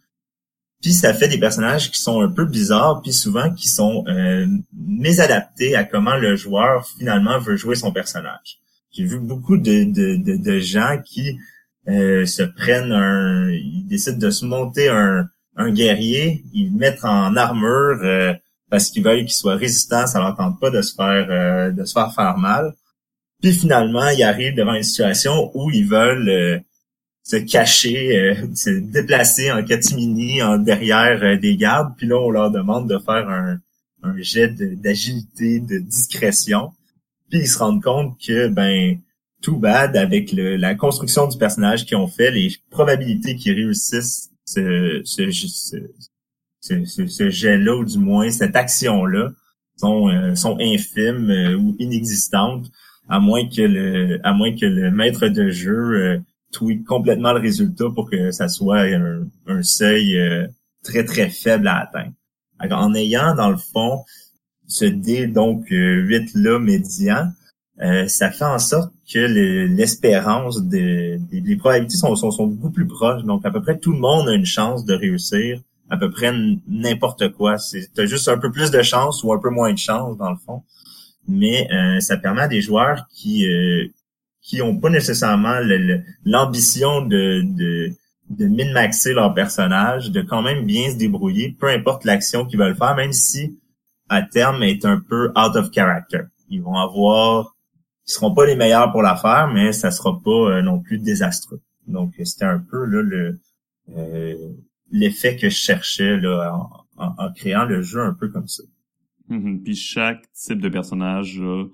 Puis 0.81 0.93
ça 0.93 1.13
fait 1.13 1.27
des 1.27 1.39
personnages 1.39 1.91
qui 1.91 1.99
sont 1.99 2.21
un 2.21 2.29
peu 2.29 2.45
bizarres, 2.45 3.01
puis 3.01 3.13
souvent 3.13 3.51
qui 3.51 3.67
sont 3.67 4.03
euh, 4.07 4.45
mésadaptés 4.73 5.75
à 5.75 5.83
comment 5.83 6.15
le 6.15 6.35
joueur 6.35 6.87
finalement 6.97 7.39
veut 7.39 7.55
jouer 7.55 7.75
son 7.75 7.91
personnage. 7.91 8.59
J'ai 8.91 9.05
vu 9.05 9.19
beaucoup 9.19 9.57
de, 9.57 9.83
de, 9.85 10.37
de, 10.37 10.59
gens 10.59 11.01
qui 11.03 11.39
euh, 11.87 12.25
se 12.25 12.43
prennent 12.43 12.91
un... 12.91 13.49
Ils 13.49 13.85
décident 13.87 14.17
de 14.17 14.29
se 14.29 14.45
monter 14.45 14.89
un, 14.89 15.27
un 15.57 15.71
guerrier, 15.71 16.43
ils 16.53 16.71
le 16.71 16.77
mettent 16.77 17.03
en 17.03 17.35
armure 17.35 17.99
euh, 18.03 18.33
parce 18.69 18.89
qu'ils 18.89 19.03
veulent 19.03 19.21
qu'il 19.21 19.31
soit 19.31 19.55
résistant, 19.55 20.05
ça 20.05 20.19
leur 20.19 20.35
tente 20.35 20.59
pas 20.59 20.69
de 20.69 20.81
se 20.81 20.93
faire 20.93 21.27
euh, 21.29 21.71
de 21.71 21.83
se 21.83 21.93
faire 21.93 22.13
faire 22.13 22.37
mal. 22.37 22.73
Puis 23.41 23.53
finalement, 23.53 24.09
ils 24.09 24.23
arrivent 24.23 24.55
devant 24.55 24.73
une 24.73 24.83
situation 24.83 25.51
où 25.53 25.69
ils 25.69 25.85
veulent 25.85 26.29
euh, 26.29 26.59
se 27.23 27.35
cacher, 27.37 28.17
euh, 28.17 28.35
se 28.55 28.69
déplacer 28.69 29.51
en 29.51 29.63
catimini 29.63 30.41
en 30.41 30.57
derrière 30.57 31.23
euh, 31.23 31.37
des 31.37 31.55
gardes. 31.55 31.93
Puis 31.97 32.07
là, 32.07 32.17
on 32.17 32.31
leur 32.31 32.51
demande 32.51 32.89
de 32.89 32.97
faire 32.97 33.29
un, 33.29 33.59
un 34.03 34.21
jet 34.21 34.49
d'agilité, 34.81 35.59
de, 35.59 35.77
discrétion. 35.77 36.71
Puis 37.29 37.41
ils 37.41 37.47
se 37.47 37.59
rendent 37.59 37.83
compte 37.83 38.17
que, 38.25 38.47
ben, 38.47 38.97
tout 39.41 39.57
bad, 39.57 39.95
avec 39.95 40.31
le, 40.31 40.55
la 40.55 40.73
construction 40.73 41.27
du 41.27 41.37
personnage 41.37 41.85
qu'ils 41.85 41.97
ont 41.97 42.07
fait, 42.07 42.31
les 42.31 42.55
probabilités 42.71 43.35
qu'ils 43.35 43.53
réussissent 43.53 44.31
ce, 44.45 45.01
ce, 45.03 45.29
ce, 46.61 47.05
ce, 47.05 47.29
jet-là, 47.29 47.75
ou 47.75 47.85
du 47.85 47.99
moins 47.99 48.31
cette 48.31 48.55
action-là, 48.55 49.31
sont, 49.75 50.35
sont 50.35 50.57
infimes 50.59 51.29
ou 51.59 51.75
inexistantes 51.77 52.71
à 53.09 53.19
moins 53.19 53.47
que 53.47 53.61
le 53.61 54.19
à 54.25 54.33
moins 54.33 54.53
que 54.55 54.65
le 54.65 54.91
maître 54.91 55.27
de 55.27 55.49
jeu 55.49 55.71
euh, 55.73 56.19
tweak 56.51 56.85
complètement 56.85 57.33
le 57.33 57.39
résultat 57.39 57.85
pour 57.93 58.09
que 58.09 58.31
ça 58.31 58.47
soit 58.47 58.81
un, 58.81 59.63
seuil 59.63 60.17
euh, 60.17 60.47
très 60.83 61.03
très 61.03 61.29
faible 61.29 61.67
à 61.67 61.81
atteindre. 61.81 62.13
en 62.59 62.93
ayant 62.93 63.35
dans 63.35 63.49
le 63.49 63.57
fond 63.57 64.03
ce 64.67 64.85
dé 64.85 65.27
donc 65.27 65.67
8 65.69 65.73
euh, 65.73 66.25
là 66.35 66.59
médian, 66.59 67.31
ça 68.07 68.31
fait 68.31 68.45
en 68.45 68.59
sorte 68.59 68.91
que 69.11 69.19
l'espérance 69.19 70.61
des 70.63 71.19
les 71.31 71.55
probabilités 71.55 71.95
sont, 71.95 72.15
sont, 72.15 72.31
sont 72.31 72.47
beaucoup 72.47 72.71
plus 72.71 72.87
proches. 72.87 73.23
Donc 73.23 73.45
à 73.45 73.51
peu 73.51 73.61
près 73.61 73.77
tout 73.77 73.93
le 73.93 73.99
monde 73.99 74.27
a 74.27 74.33
une 74.33 74.45
chance 74.45 74.83
de 74.83 74.93
réussir 74.93 75.61
à 75.89 75.95
peu 75.95 76.09
près 76.09 76.33
n'importe 76.67 77.31
quoi. 77.33 77.57
C'est 77.57 77.87
as 77.97 78.05
juste 78.05 78.27
un 78.27 78.37
peu 78.37 78.51
plus 78.51 78.71
de 78.71 78.81
chance 78.81 79.23
ou 79.23 79.31
un 79.31 79.39
peu 79.39 79.49
moins 79.49 79.71
de 79.71 79.77
chance 79.77 80.17
dans 80.17 80.31
le 80.31 80.37
fond 80.37 80.63
mais 81.27 81.67
euh, 81.71 81.99
ça 81.99 82.17
permet 82.17 82.41
à 82.41 82.47
des 82.47 82.61
joueurs 82.61 83.07
qui 83.13 83.47
euh, 83.47 83.87
qui 84.41 84.61
ont 84.61 84.79
pas 84.79 84.89
nécessairement 84.89 85.59
l'ambition 86.23 87.01
de, 87.01 87.41
de 87.43 87.91
de 88.29 88.45
min-maxer 88.45 89.13
leur 89.13 89.33
personnage, 89.33 90.11
de 90.11 90.21
quand 90.21 90.41
même 90.41 90.65
bien 90.65 90.91
se 90.91 90.97
débrouiller, 90.97 91.55
peu 91.59 91.67
importe 91.67 92.03
l'action 92.03 92.45
qu'ils 92.45 92.59
veulent 92.59 92.75
faire, 92.75 92.95
même 92.95 93.13
si 93.13 93.57
à 94.09 94.21
terme 94.21 94.63
est 94.63 94.85
un 94.85 94.99
peu 94.99 95.29
out 95.29 95.55
of 95.55 95.71
character. 95.71 96.23
Ils 96.49 96.61
vont 96.61 96.75
avoir, 96.75 97.55
ils 98.05 98.11
seront 98.11 98.33
pas 98.33 98.45
les 98.45 98.55
meilleurs 98.55 98.91
pour 98.91 99.01
la 99.01 99.15
faire, 99.15 99.49
mais 99.53 99.71
ça 99.71 99.91
sera 99.91 100.21
pas 100.21 100.31
euh, 100.31 100.61
non 100.61 100.81
plus 100.81 100.97
désastreux. 100.97 101.61
Donc 101.87 102.13
c'était 102.23 102.45
un 102.45 102.59
peu 102.59 102.85
là 102.85 103.01
le 103.01 103.39
l'effet 104.91 105.35
que 105.35 105.49
je 105.49 105.55
cherchais 105.55 106.17
là 106.17 106.53
en, 106.97 107.15
en, 107.17 107.31
créant 107.33 107.65
le 107.65 107.81
jeu 107.81 108.01
un 108.01 108.13
peu 108.13 108.29
comme 108.29 108.47
ça. 108.47 108.63
Mhm. 109.29 109.63
Puis 109.63 109.75
chaque 109.75 110.31
type 110.33 110.61
de 110.61 110.69
personnage 110.69 111.39
a 111.41 111.65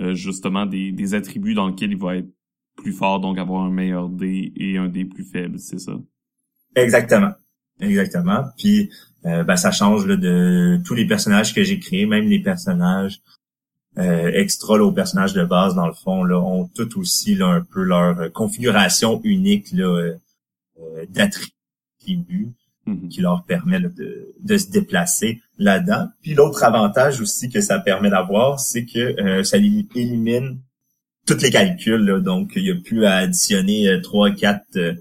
euh, 0.00 0.14
justement 0.14 0.66
des, 0.66 0.92
des 0.92 1.14
attributs 1.14 1.54
dans 1.54 1.68
lesquels 1.68 1.92
il 1.92 1.98
va 1.98 2.16
être 2.16 2.28
plus 2.76 2.92
fort, 2.92 3.20
donc 3.20 3.38
avoir 3.38 3.64
un 3.64 3.70
meilleur 3.70 4.08
dé 4.08 4.52
et 4.56 4.78
un 4.78 4.88
dé 4.88 5.04
plus 5.04 5.24
faible, 5.24 5.58
c'est 5.58 5.78
ça? 5.78 5.92
Exactement. 6.76 7.32
Exactement. 7.80 8.44
Puis 8.56 8.90
euh, 9.24 9.44
ben, 9.44 9.56
ça 9.56 9.70
change 9.70 10.06
de 10.06 10.80
tous 10.84 10.94
les 10.94 11.06
personnages 11.06 11.54
que 11.54 11.62
j'ai 11.62 11.78
créés, 11.78 12.06
même 12.06 12.28
les 12.28 12.40
personnages 12.40 13.20
euh, 13.98 14.30
extra 14.32 14.78
là, 14.78 14.84
aux 14.84 14.92
personnages 14.92 15.32
de 15.32 15.44
base, 15.44 15.74
dans 15.74 15.86
le 15.86 15.92
fond, 15.92 16.22
là, 16.22 16.38
ont 16.40 16.68
tout 16.68 16.98
aussi 17.00 17.34
là, 17.34 17.48
un 17.48 17.62
peu 17.62 17.82
leur 17.82 18.32
configuration 18.32 19.20
unique 19.24 19.72
là, 19.72 20.14
euh, 20.80 21.06
d'attributs. 21.08 22.52
Mhm. 22.88 23.08
qui 23.08 23.20
leur 23.20 23.44
permet 23.44 23.80
de, 23.80 24.34
de, 24.40 24.56
se 24.56 24.70
déplacer 24.70 25.40
là-dedans. 25.58 26.08
Puis 26.22 26.34
l'autre 26.34 26.64
avantage 26.64 27.20
aussi 27.20 27.50
que 27.50 27.60
ça 27.60 27.78
permet 27.78 28.08
d'avoir, 28.08 28.58
c'est 28.60 28.86
que 28.86 29.20
euh, 29.20 29.44
ça 29.44 29.58
élimine 29.58 30.58
tous 31.26 31.42
les 31.42 31.50
calculs. 31.50 32.22
Donc, 32.22 32.52
il 32.56 32.62
n'y 32.62 32.70
a 32.70 32.76
plus 32.76 33.04
à 33.04 33.16
additionner 33.16 33.88
euh, 33.88 34.00
trois, 34.00 34.30
quatre, 34.30 34.64
euh, 34.76 34.94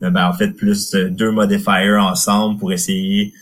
ben, 0.00 0.26
en 0.26 0.32
fait, 0.32 0.52
plus 0.52 0.92
deux 0.94 1.30
modifiers 1.30 1.96
ensemble 1.96 2.58
pour 2.58 2.72
essayer 2.72 3.32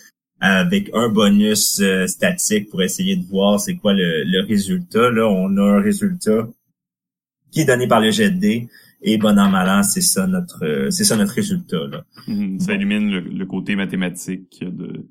avec 0.41 0.91
un 0.93 1.09
bonus 1.09 1.81
statique 2.07 2.69
pour 2.69 2.83
essayer 2.83 3.15
de 3.15 3.25
voir 3.27 3.61
c'est 3.61 3.77
quoi 3.77 3.93
le, 3.93 4.25
le 4.25 4.45
résultat. 4.45 5.11
Là, 5.11 5.29
on 5.29 5.57
a 5.57 5.62
un 5.62 5.81
résultat 5.81 6.49
qui 7.53 7.61
est 7.61 7.65
donné 7.65 7.87
par 7.87 8.01
le 8.01 8.11
jet 8.11 8.31
de 8.31 8.67
et 9.03 9.19
bon 9.19 9.38
an 9.38 9.51
mal 9.51 9.69
an, 9.69 9.83
c'est 9.83 10.01
ça 10.01 10.27
notre 10.27 10.88
c'est 10.91 11.05
ça 11.05 11.17
notre 11.17 11.35
résultat 11.35 11.87
là. 11.91 12.05
Mhm. 12.29 12.61
ça 12.61 12.75
élimine 12.75 13.11
le, 13.11 13.47
côté 13.47 13.77
mathématique 13.77 14.61
de, 14.61 15.07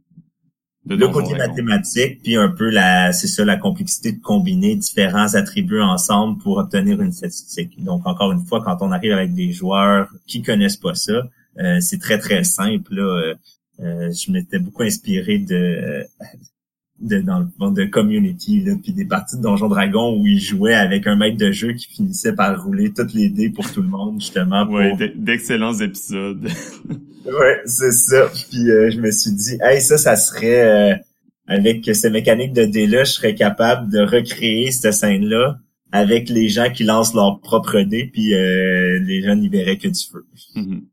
de 0.86 0.96
le 0.96 1.08
côté 1.10 1.36
mathématique 1.36 2.22
puis 2.24 2.36
un 2.38 2.50
peu 2.50 2.70
la 2.70 3.12
c'est 3.12 3.28
ça 3.28 3.44
la 3.44 3.58
complexité 3.58 4.14
de 4.14 4.22
combiner 4.22 4.76
différents 4.76 5.36
attributs 5.36 5.82
ensemble 5.82 6.42
pour 6.42 6.58
obtenir 6.58 7.02
une 7.02 7.12
statistique. 7.12 7.84
Donc 7.84 8.08
encore 8.08 8.32
une 8.32 8.46
fois 8.46 8.64
quand 8.64 8.78
on 8.82 8.92
arrive 8.92 9.12
avec 9.12 9.34
des 9.34 9.52
joueurs 9.52 10.10
qui 10.26 10.42
connaissent 10.42 10.78
pas 10.78 10.96
ça, 10.96 11.24
euh, 11.60 11.80
c'est 11.82 12.00
très 12.00 12.18
très 12.18 12.44
simple 12.44 12.96
là. 12.96 13.04
Euh, 13.04 13.36
euh 13.80 14.12
je 14.12 14.32
m'étais 14.32 14.60
beaucoup 14.60 14.84
inspiré 14.84 15.38
de 15.40 16.06
de, 17.02 17.20
dans 17.20 17.40
le 17.40 17.48
monde 17.60 17.76
de 17.76 17.86
community, 17.86 18.62
là, 18.62 18.74
puis 18.82 18.94
des 18.94 19.06
parties 19.06 19.38
de 19.38 19.42
Donjon 19.42 19.68
Dragon 19.68 20.18
où 20.18 20.28
ils 20.28 20.40
jouaient 20.40 20.76
avec 20.76 21.08
un 21.08 21.16
maître 21.16 21.38
de 21.38 21.52
jeu 21.52 21.74
qui 21.74 21.88
finissait 21.88 22.34
par 22.34 22.64
rouler 22.64 22.94
toutes 22.94 23.14
les 23.14 23.30
dés 23.30 23.50
pour 23.50 23.72
tout 23.72 23.82
le 23.82 23.88
monde, 23.88 24.20
justement. 24.20 24.66
Pour... 24.66 24.76
Ouais, 24.76 25.14
d'excellents 25.16 25.74
épisodes. 25.74 26.44
ouais, 27.26 27.62
c'est 27.66 27.92
ça. 27.92 28.28
Puis 28.50 28.70
euh, 28.70 28.92
je 28.92 29.00
me 29.00 29.12
suis 29.12 29.32
dit, 29.32 29.58
hey, 29.62 29.82
ça, 29.82 29.98
ça 29.98 30.16
serait... 30.16 30.92
Euh, 30.92 30.96
avec 31.48 31.84
ces 31.94 32.10
mécaniques 32.10 32.54
de 32.54 32.64
dés-là, 32.64 33.04
je 33.04 33.12
serais 33.12 33.36
capable 33.36 33.92
de 33.92 34.00
recréer 34.00 34.72
cette 34.72 34.94
scène-là 34.94 35.58
avec 35.92 36.30
les 36.30 36.48
gens 36.48 36.72
qui 36.72 36.86
lancent 36.86 37.14
leur 37.14 37.42
propre 37.42 37.82
dés, 37.82 38.06
puis 38.06 38.34
euh, 38.34 39.00
les 39.00 39.22
gens 39.22 39.36
n'y 39.36 39.50
verraient 39.50 39.78
que 39.78 39.90
du 39.90 40.00
feu. 40.10 40.26
Mm-hmm. 40.56 40.84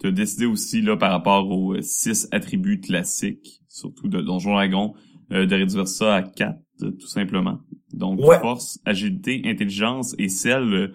Tu 0.00 0.06
as 0.08 0.10
décidé 0.10 0.46
aussi, 0.46 0.80
là, 0.80 0.96
par 0.96 1.12
rapport 1.12 1.48
aux 1.48 1.80
six 1.82 2.26
attributs 2.32 2.80
classiques, 2.80 3.60
surtout 3.68 4.08
de 4.08 4.20
Donjon 4.20 4.54
Dragon, 4.54 4.94
euh, 5.32 5.46
de 5.46 5.54
réduire 5.54 5.88
ça 5.88 6.16
à 6.16 6.22
quatre, 6.22 6.58
tout 6.78 7.06
simplement. 7.06 7.60
Donc, 7.92 8.20
force, 8.40 8.78
agilité, 8.84 9.42
intelligence 9.44 10.14
et 10.18 10.28
celle, 10.28 10.92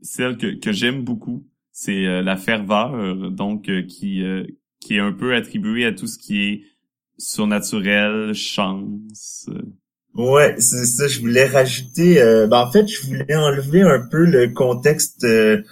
celle 0.00 0.36
que, 0.36 0.58
que 0.58 0.72
j'aime 0.72 1.02
beaucoup, 1.02 1.46
c'est 1.70 2.06
euh, 2.06 2.22
la 2.22 2.36
ferveur, 2.36 3.30
donc 3.30 3.68
euh, 3.68 3.82
qui, 3.82 4.22
qui 4.80 4.96
est 4.96 5.00
un 5.00 5.12
peu 5.12 5.34
attribuée 5.34 5.84
à 5.84 5.92
tout 5.92 6.06
ce 6.06 6.18
qui 6.18 6.42
est 6.42 6.62
surnaturel, 7.18 8.32
chance, 8.34 9.48
Ouais, 10.14 10.56
c'est 10.58 10.84
ça. 10.84 11.08
Je 11.08 11.20
voulais 11.20 11.46
rajouter. 11.46 12.20
Euh, 12.20 12.46
ben, 12.46 12.58
en 12.58 12.70
fait, 12.70 12.86
je 12.86 13.06
voulais 13.06 13.34
enlever 13.34 13.82
un 13.82 14.06
peu 14.10 14.24
le 14.24 14.48
contexte 14.48 15.24
euh, 15.24 15.62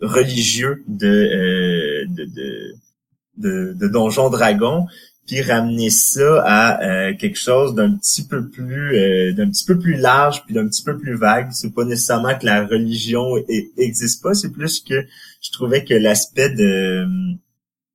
religieux 0.00 0.84
de, 0.86 1.08
euh, 1.08 2.06
de, 2.08 2.24
de, 2.24 2.74
de, 3.36 3.72
de 3.74 3.88
Donjon 3.88 4.30
Dragon, 4.30 4.86
puis 5.28 5.42
ramener 5.42 5.90
ça 5.90 6.42
à 6.42 6.82
euh, 6.82 7.14
quelque 7.14 7.38
chose 7.38 7.74
d'un 7.74 7.94
petit 7.96 8.26
peu 8.26 8.48
plus 8.48 8.96
euh, 8.96 9.32
d'un 9.34 9.50
petit 9.50 9.66
peu 9.66 9.78
plus 9.78 9.94
large 9.94 10.42
puis 10.46 10.54
d'un 10.54 10.66
petit 10.66 10.82
peu 10.82 10.96
plus 10.96 11.16
vague. 11.16 11.50
C'est 11.52 11.74
pas 11.74 11.84
nécessairement 11.84 12.36
que 12.36 12.46
la 12.46 12.66
religion 12.66 13.36
existe 13.76 14.22
pas 14.22 14.32
c'est 14.34 14.50
plus 14.50 14.80
que 14.80 15.06
je 15.40 15.52
trouvais 15.52 15.84
que 15.84 15.94
l'aspect 15.94 16.48
de 16.50 17.06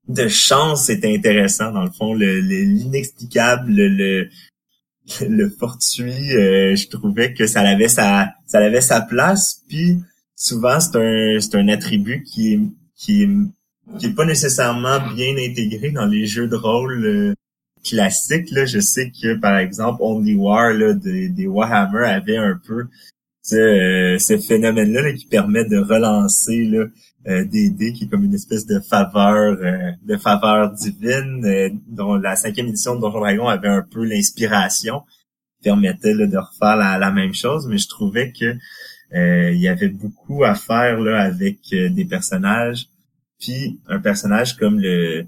de 0.08 0.28
chance 0.28 0.90
était 0.90 1.14
intéressant 1.14 1.72
dans 1.72 1.84
le 1.84 1.92
fond 1.92 2.14
le 2.14 2.40
l'inexplicable 2.40 3.72
le, 3.74 4.30
le, 5.28 5.50
fortuit 5.50 6.36
euh, 6.36 6.76
je 6.76 6.88
trouvais 6.88 7.34
que 7.34 7.48
ça 7.48 7.62
avait 7.62 7.88
sa 7.88 8.32
ça 8.46 8.60
avait 8.60 8.82
sa 8.82 9.02
place. 9.02 9.64
Puis 9.68 9.98
souvent 10.36 10.80
c'est 10.80 10.98
un 10.98 11.40
c'est 11.40 11.56
un 11.56 11.68
attribut 11.68 12.24
qui 12.24 12.60
qui 12.96 13.28
qui 14.00 14.08
est 14.08 14.16
pas 14.16 14.26
nécessairement 14.26 15.00
bien 15.14 15.36
intégré 15.38 15.92
dans 15.92 16.06
les 16.06 16.26
jeux 16.26 16.48
de 16.48 16.56
rôle 16.56 17.06
euh, 17.06 17.34
classiques. 17.84 18.52
Là, 18.52 18.66
je 18.66 18.80
sais 18.80 19.12
que 19.12 19.36
par 19.36 19.58
exemple 19.58 20.00
Only 20.02 20.36
War 20.36 20.74
là, 20.74 20.94
des, 20.94 21.30
des 21.30 21.48
Warhammer 21.48 22.06
avait 22.06 22.38
un 22.38 22.60
peu 22.66 22.86
ce, 23.42 23.56
euh, 23.56 24.20
ce 24.20 24.38
phénomène-là 24.38 25.14
qui 25.14 25.26
permet 25.26 25.66
de 25.66 25.78
relancer 25.78 26.66
là, 26.66 26.86
euh, 27.28 27.46
des 27.46 27.70
dés 27.70 27.94
qui 27.94 28.06
est 28.06 28.08
comme 28.08 28.24
une 28.24 28.34
espèce 28.34 28.66
de 28.66 28.80
faveur 28.80 29.58
de 30.02 30.18
faveur 30.18 30.72
divine 30.72 31.80
dont 31.88 32.16
la 32.16 32.36
cinquième 32.36 32.68
édition 32.68 32.96
de 32.96 33.02
Donjon 33.02 33.20
Dragon 33.20 33.48
avait 33.48 33.68
un 33.68 33.82
peu 33.82 34.04
l'inspiration 34.04 35.04
permettait 35.62 36.14
de 36.14 36.38
refaire 36.38 36.76
la, 36.76 36.98
la, 36.98 37.12
même 37.12 37.34
chose 37.34 37.68
mais 37.70 37.78
je 37.78 37.88
trouvais 37.88 38.34
que 38.34 38.56
il 39.14 39.60
y 39.60 39.70
avait 39.70 39.90
beaucoup 39.90 40.44
à 40.44 40.56
faire 40.56 41.00
là 41.00 41.22
avec 41.22 41.60
des 41.70 42.06
personnages 42.06 42.88
puis 43.44 43.80
un 43.88 44.00
personnage 44.00 44.56
comme 44.56 44.80
le, 44.80 45.26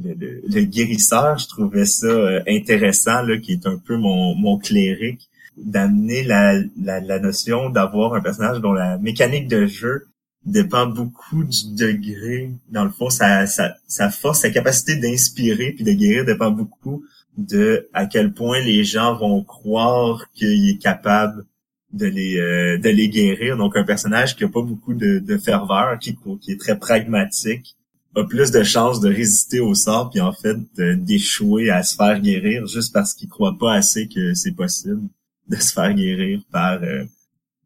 le, 0.00 0.64
guérisseur, 0.64 1.36
je 1.38 1.48
trouvais 1.48 1.84
ça 1.84 2.06
euh, 2.06 2.40
intéressant, 2.46 3.22
là, 3.22 3.38
qui 3.38 3.52
est 3.52 3.66
un 3.66 3.76
peu 3.76 3.96
mon, 3.96 4.34
mon 4.36 4.56
cléric, 4.58 5.28
d'amener 5.56 6.22
la, 6.22 6.54
la, 6.80 7.00
la 7.00 7.18
notion 7.18 7.70
d'avoir 7.70 8.14
un 8.14 8.20
personnage 8.20 8.60
dont 8.60 8.72
la 8.72 8.98
mécanique 8.98 9.48
de 9.48 9.66
jeu 9.66 10.06
dépend 10.44 10.86
beaucoup 10.86 11.42
du 11.42 11.74
degré. 11.74 12.52
Dans 12.68 12.84
le 12.84 12.90
fond, 12.90 13.10
sa, 13.10 13.46
sa, 13.46 13.74
sa 13.88 14.10
force, 14.10 14.42
sa 14.42 14.50
capacité 14.50 14.96
d'inspirer 14.96 15.72
puis 15.72 15.82
de 15.82 15.92
guérir 15.92 16.24
dépend 16.24 16.52
beaucoup 16.52 17.04
de 17.36 17.88
à 17.92 18.06
quel 18.06 18.32
point 18.32 18.60
les 18.60 18.84
gens 18.84 19.16
vont 19.16 19.42
croire 19.42 20.30
qu'il 20.34 20.70
est 20.70 20.80
capable 20.80 21.44
de 21.92 22.06
les 22.06 22.38
euh, 22.38 22.78
de 22.78 22.88
les 22.88 23.08
guérir. 23.08 23.56
Donc 23.56 23.76
un 23.76 23.84
personnage 23.84 24.36
qui 24.36 24.44
a 24.44 24.48
pas 24.48 24.62
beaucoup 24.62 24.94
de, 24.94 25.38
ferveur, 25.38 25.98
qui, 25.98 26.16
est 26.48 26.60
très 26.60 26.78
pragmatique, 26.78 27.76
a 28.14 28.24
plus 28.24 28.50
de 28.50 28.62
chances 28.62 29.00
de 29.00 29.08
résister 29.08 29.60
au 29.60 29.74
sort, 29.74 30.10
puis 30.10 30.20
en 30.20 30.32
fait 30.32 30.58
d'échouer 30.76 31.70
à 31.70 31.82
se 31.82 31.96
faire 31.96 32.20
guérir 32.20 32.66
juste 32.66 32.92
parce 32.92 33.14
qu'il 33.14 33.28
croit 33.28 33.56
pas 33.58 33.74
assez 33.74 34.08
que 34.08 34.34
c'est 34.34 34.52
possible 34.52 35.02
de 35.48 35.56
se 35.56 35.72
faire 35.72 35.94
guérir 35.94 36.42
par 36.50 36.82
euh, 36.82 37.04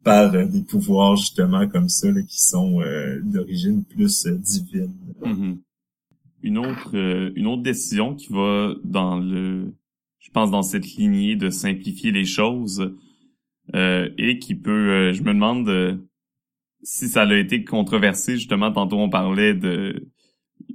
par 0.03 0.33
euh, 0.33 0.45
des 0.45 0.61
pouvoirs 0.61 1.15
justement 1.15 1.67
comme 1.67 1.89
ça 1.89 2.07
qui 2.27 2.41
sont 2.41 2.81
d'origine 3.23 3.83
plus 3.83 4.27
divine. 4.27 4.93
Mm-hmm. 5.21 5.57
Une 6.43 6.57
autre 6.57 6.95
une 7.35 7.47
autre 7.47 7.63
décision 7.63 8.15
qui 8.15 8.31
va 8.31 8.73
dans 8.83 9.17
le 9.17 9.73
je 10.19 10.29
pense 10.29 10.51
dans 10.51 10.61
cette 10.61 10.85
lignée 10.85 11.35
de 11.35 11.49
simplifier 11.49 12.11
les 12.11 12.25
choses 12.25 12.93
euh, 13.75 14.09
et 14.17 14.39
qui 14.39 14.55
peut, 14.55 14.71
euh, 14.71 15.13
je 15.13 15.21
me 15.23 15.33
demande 15.33 15.69
euh, 15.69 15.95
si 16.83 17.07
ça 17.07 17.21
a 17.21 17.35
été 17.35 17.63
controversé 17.63 18.35
justement. 18.35 18.71
Tantôt 18.71 18.97
on 18.99 19.09
parlait 19.09 19.53
de 19.53 20.09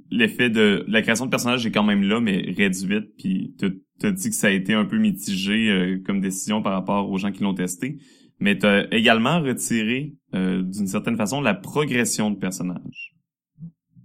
l'effet 0.09 0.49
de 0.49 0.83
la 0.87 1.01
création 1.01 1.25
de 1.25 1.29
personnages 1.29 1.65
est 1.65 1.71
quand 1.71 1.83
même 1.83 2.03
là, 2.03 2.19
mais 2.19 2.53
réduite. 2.57 3.15
Puis 3.17 3.55
t'as 3.99 4.11
dit 4.11 4.29
que 4.29 4.35
ça 4.35 4.47
a 4.47 4.51
été 4.51 4.73
un 4.73 4.85
peu 4.85 4.97
mitigé 4.97 6.01
comme 6.05 6.21
décision 6.21 6.61
par 6.61 6.73
rapport 6.73 7.09
aux 7.11 7.17
gens 7.17 7.31
qui 7.31 7.43
l'ont 7.43 7.53
testé. 7.53 7.97
Mais 8.39 8.57
t'as 8.57 8.85
également 8.91 9.41
retiré 9.41 10.13
d'une 10.33 10.87
certaine 10.87 11.17
façon 11.17 11.41
la 11.41 11.55
progression 11.55 12.31
de 12.31 12.37
personnages. 12.37 13.15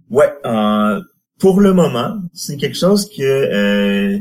Ouais, 0.09 0.29
pour 1.39 1.61
le 1.61 1.73
moment, 1.73 2.17
c'est 2.33 2.57
quelque 2.57 2.77
chose 2.77 3.09
que 3.09 4.19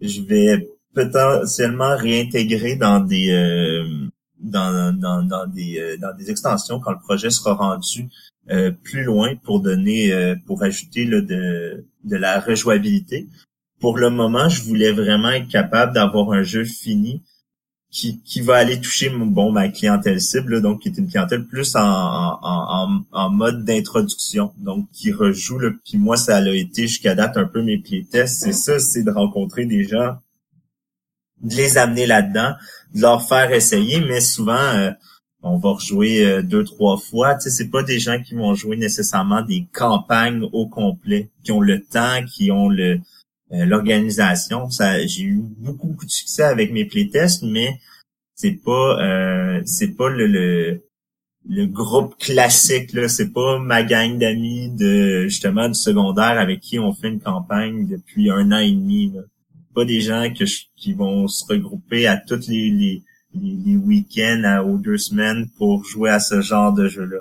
je 0.00 0.22
vais 0.22 0.66
potentiellement 0.94 1.96
réintégrer 1.96 2.76
dans 2.76 3.00
des 3.00 3.30
euh, 3.30 4.08
dans, 4.38 4.96
dans, 4.96 5.22
dans, 5.22 5.46
des 5.46 5.78
euh, 5.78 5.96
dans 5.98 6.16
des 6.16 6.30
extensions 6.30 6.80
quand 6.80 6.92
le 6.92 6.98
projet 6.98 7.30
sera 7.30 7.54
rendu 7.54 8.08
euh, 8.50 8.70
plus 8.70 9.04
loin 9.04 9.34
pour 9.36 9.60
donner 9.60 10.12
pour 10.46 10.62
ajouter 10.62 11.04
là, 11.04 11.20
de 11.20 11.84
de 12.04 12.16
la 12.16 12.40
rejouabilité. 12.40 13.28
Pour 13.80 13.96
le 13.96 14.10
moment, 14.10 14.48
je 14.48 14.62
voulais 14.62 14.92
vraiment 14.92 15.30
être 15.30 15.48
capable 15.48 15.94
d'avoir 15.94 16.32
un 16.32 16.42
jeu 16.42 16.64
fini 16.64 17.22
qui, 17.90 18.20
qui 18.22 18.40
va 18.40 18.56
aller 18.56 18.80
toucher 18.80 19.10
bon 19.10 19.50
ma 19.50 19.68
clientèle 19.68 20.20
cible, 20.20 20.62
donc 20.62 20.82
qui 20.82 20.88
est 20.88 20.98
une 20.98 21.08
clientèle 21.08 21.44
plus 21.44 21.74
en, 21.74 21.80
en, 21.80 23.02
en, 23.10 23.30
mode 23.30 23.64
d'introduction, 23.64 24.52
donc 24.58 24.88
qui 24.92 25.12
rejoue. 25.12 25.58
Là, 25.58 25.70
puis 25.84 25.98
moi, 25.98 26.16
ça 26.16 26.36
a 26.36 26.48
été 26.50 26.86
jusqu'à 26.86 27.14
date 27.14 27.36
un 27.36 27.46
peu 27.46 27.62
mes 27.62 27.78
playtests. 27.78 28.42
C'est 28.42 28.52
ça, 28.52 28.78
c'est 28.78 29.02
de 29.02 29.10
rencontrer 29.10 29.66
des 29.66 29.84
gens 29.84 30.18
de 31.42 31.54
les 31.54 31.78
amener 31.78 32.06
là-dedans, 32.06 32.54
de 32.94 33.00
leur 33.00 33.26
faire 33.26 33.52
essayer, 33.52 34.00
mais 34.00 34.20
souvent 34.20 34.52
euh, 34.52 34.90
on 35.42 35.58
va 35.58 35.70
rejouer 35.70 36.24
euh, 36.24 36.42
deux 36.42 36.64
trois 36.64 36.98
fois. 36.98 37.34
Tu 37.34 37.42
sais, 37.42 37.50
c'est 37.50 37.70
pas 37.70 37.82
des 37.82 37.98
gens 37.98 38.20
qui 38.22 38.34
vont 38.34 38.54
jouer 38.54 38.76
nécessairement 38.76 39.42
des 39.42 39.66
campagnes 39.72 40.42
au 40.52 40.68
complet, 40.68 41.30
qui 41.44 41.52
ont 41.52 41.60
le 41.60 41.82
temps, 41.82 42.24
qui 42.26 42.50
ont 42.50 42.68
le 42.68 43.00
euh, 43.52 43.64
l'organisation. 43.64 44.70
Ça, 44.70 45.04
j'ai 45.06 45.24
eu 45.24 45.40
beaucoup, 45.58 45.88
beaucoup 45.88 46.06
de 46.06 46.10
succès 46.10 46.44
avec 46.44 46.72
mes 46.72 46.84
playtests, 46.84 47.42
mais 47.42 47.80
c'est 48.34 48.58
pas 48.64 48.98
c'est 49.66 49.96
pas 49.96 50.08
le, 50.08 50.80
le 51.48 51.66
groupe 51.66 52.16
classique 52.18 52.92
là, 52.92 53.08
c'est 53.08 53.32
pas 53.32 53.58
ma 53.58 53.82
gang 53.82 54.18
d'amis 54.18 54.70
de 54.70 55.24
justement 55.24 55.68
du 55.68 55.74
secondaire 55.74 56.38
avec 56.38 56.60
qui 56.60 56.78
on 56.78 56.94
fait 56.94 57.08
une 57.08 57.20
campagne 57.20 57.86
depuis 57.86 58.30
un 58.30 58.52
an 58.52 58.58
et 58.58 58.72
demi. 58.72 59.12
Là 59.14 59.22
pas 59.74 59.84
des 59.84 60.00
gens 60.00 60.32
que 60.32 60.44
qui 60.76 60.92
vont 60.92 61.28
se 61.28 61.44
regrouper 61.44 62.06
à 62.06 62.16
tous 62.16 62.48
les, 62.48 62.70
les, 62.70 63.02
les, 63.34 63.76
week-ends 63.76 64.42
à, 64.44 64.62
aux 64.62 64.78
deux 64.78 64.98
semaines 64.98 65.48
pour 65.56 65.84
jouer 65.84 66.10
à 66.10 66.20
ce 66.20 66.40
genre 66.40 66.72
de 66.72 66.88
jeu-là. 66.88 67.20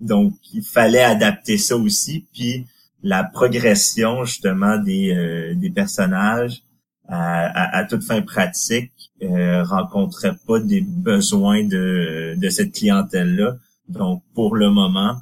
Donc, 0.00 0.34
il 0.52 0.62
fallait 0.62 1.02
adapter 1.02 1.58
ça 1.58 1.76
aussi. 1.76 2.26
Puis, 2.34 2.66
la 3.02 3.24
progression, 3.24 4.24
justement, 4.24 4.78
des, 4.78 5.14
euh, 5.14 5.54
des 5.54 5.70
personnages 5.70 6.62
à, 7.08 7.78
à, 7.78 7.84
toute 7.84 8.02
fin 8.02 8.20
pratique 8.22 8.92
euh, 9.22 9.62
rencontrait 9.62 10.36
pas 10.46 10.58
des 10.58 10.80
besoins 10.80 11.64
de, 11.64 12.34
de 12.36 12.48
cette 12.48 12.72
clientèle-là. 12.72 13.56
Donc, 13.88 14.22
pour 14.34 14.56
le 14.56 14.70
moment, 14.70 15.16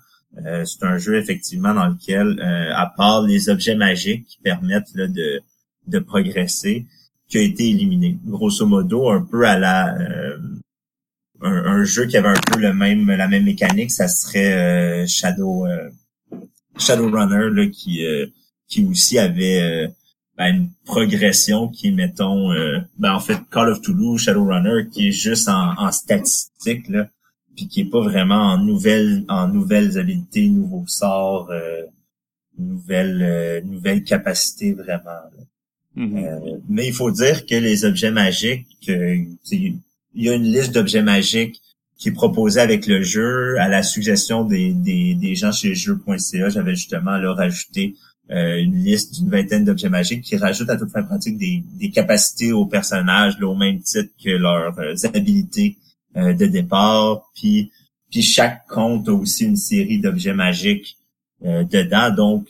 euh, 0.44 0.64
c'est 0.64 0.84
un 0.84 0.98
jeu, 0.98 1.16
effectivement, 1.16 1.74
dans 1.74 1.88
lequel, 1.88 2.40
euh, 2.40 2.74
à 2.74 2.86
part 2.86 3.22
les 3.22 3.48
objets 3.48 3.76
magiques 3.76 4.26
qui 4.26 4.38
permettent 4.38 4.94
là, 4.94 5.06
de 5.06 5.40
de 5.86 5.98
progresser 5.98 6.86
qui 7.28 7.38
a 7.38 7.42
été 7.42 7.68
éliminé. 7.70 8.18
Grosso 8.24 8.66
modo, 8.66 9.10
un 9.10 9.22
peu 9.22 9.46
à 9.46 9.58
la 9.58 9.96
euh, 9.96 10.38
un, 11.42 11.84
jeu 11.84 12.06
qui 12.06 12.16
avait 12.16 12.28
un 12.28 12.40
peu 12.52 12.58
le 12.58 12.72
même 12.72 13.10
la 13.10 13.28
même 13.28 13.44
mécanique, 13.44 13.90
ça 13.90 14.08
serait 14.08 15.02
euh, 15.02 15.06
Shadow 15.06 15.66
euh, 15.66 15.90
là, 16.78 17.66
qui 17.68 18.04
qui 18.68 18.84
aussi 18.86 19.18
avait 19.18 19.88
ben, 20.38 20.54
une 20.54 20.70
progression 20.84 21.68
qui 21.68 21.88
est 21.88 21.92
mettons 21.92 22.50
ben, 22.98 23.14
en 23.14 23.20
fait 23.20 23.38
Call 23.50 23.70
of 23.70 23.82
Toulouse 23.82 24.22
Shadowrunner 24.22 24.88
qui 24.90 25.08
est 25.08 25.12
juste 25.12 25.48
en, 25.48 25.74
en 25.78 25.92
statistique 25.92 26.88
là 26.88 27.08
puis 27.54 27.68
qui 27.68 27.82
est 27.82 27.90
pas 27.90 28.00
vraiment 28.00 28.52
en 28.52 28.58
nouvelles 28.58 29.24
en 29.28 29.48
nouvelles 29.48 29.98
habiletés, 29.98 30.48
nouveaux 30.48 30.86
sorts, 30.86 31.52
nouvelles 32.58 33.62
nouvelles 33.64 34.02
capacités 34.02 34.72
vraiment. 34.72 35.20
Mm-hmm. 35.96 36.24
Euh, 36.24 36.58
mais 36.68 36.86
il 36.86 36.92
faut 36.92 37.10
dire 37.10 37.46
que 37.46 37.54
les 37.54 37.84
objets 37.84 38.10
magiques, 38.10 38.66
euh, 38.88 39.16
il 39.50 39.80
y 40.14 40.28
a 40.28 40.34
une 40.34 40.44
liste 40.44 40.72
d'objets 40.72 41.02
magiques 41.02 41.60
qui 41.96 42.08
est 42.08 42.12
proposée 42.12 42.60
avec 42.60 42.86
le 42.86 43.02
jeu 43.02 43.56
à 43.58 43.68
la 43.68 43.82
suggestion 43.82 44.44
des, 44.44 45.34
gens 45.36 45.52
chez 45.52 45.74
jeux.ca. 45.74 46.48
J'avais 46.48 46.74
justement 46.74 47.16
là 47.16 47.32
rajouté 47.34 47.94
euh, 48.30 48.58
une 48.58 48.82
liste 48.82 49.14
d'une 49.14 49.30
vingtaine 49.30 49.64
d'objets 49.64 49.88
magiques 49.88 50.22
qui 50.22 50.36
rajoutent 50.36 50.70
à 50.70 50.76
toute 50.76 50.90
fin 50.90 51.02
pratique 51.04 51.38
des, 51.38 51.90
capacités 51.90 52.52
aux 52.52 52.66
personnages 52.66 53.40
au 53.40 53.54
même 53.54 53.80
titre 53.80 54.10
que 54.22 54.30
leurs 54.30 54.74
habilités 55.04 55.76
de 56.16 56.46
départ. 56.46 57.30
Puis, 57.34 57.70
puis 58.10 58.22
chaque 58.22 58.66
compte 58.66 59.08
a 59.08 59.12
aussi 59.12 59.44
une 59.44 59.56
série 59.56 60.00
d'objets 60.00 60.34
magiques 60.34 60.96
dedans. 61.42 62.10
Donc, 62.10 62.48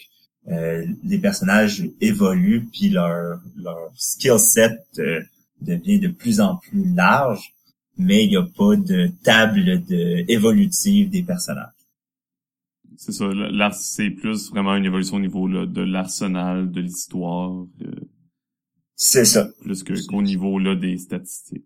euh, 0.49 0.85
les 1.05 1.19
personnages 1.19 1.85
évoluent 2.01 2.67
puis 2.71 2.91
leur 2.91 3.41
leur 3.57 3.91
skill 3.97 4.39
set 4.39 4.79
euh, 4.99 5.21
devient 5.63 6.01
de 6.01 6.09
plus 6.09 6.41
en 6.41 6.57
plus 6.57 6.95
large, 6.95 7.55
mais 7.97 8.25
il 8.25 8.31
n'y 8.31 8.37
a 8.37 8.43
pas 8.43 8.77
de 8.77 9.11
table 9.23 9.83
de 9.87 10.31
évolutive 10.31 11.09
des 11.09 11.23
personnages. 11.23 11.69
C'est 12.97 13.13
ça, 13.13 13.27
là, 13.27 13.71
c'est 13.73 14.11
plus 14.11 14.51
vraiment 14.51 14.77
une 14.77 14.85
évolution 14.85 15.17
au 15.17 15.21
niveau 15.21 15.49
là, 15.49 15.67
de 15.67 15.83
l'arsenal, 15.83 16.71
de 16.71 16.81
l'histoire. 16.81 17.67
Euh, 17.83 17.95
c'est 18.95 19.25
ça. 19.25 19.49
Plus 19.63 19.83
qu'au 19.83 20.23
niveau 20.23 20.59
là 20.59 20.75
des 20.75 20.99
statistiques. 20.99 21.65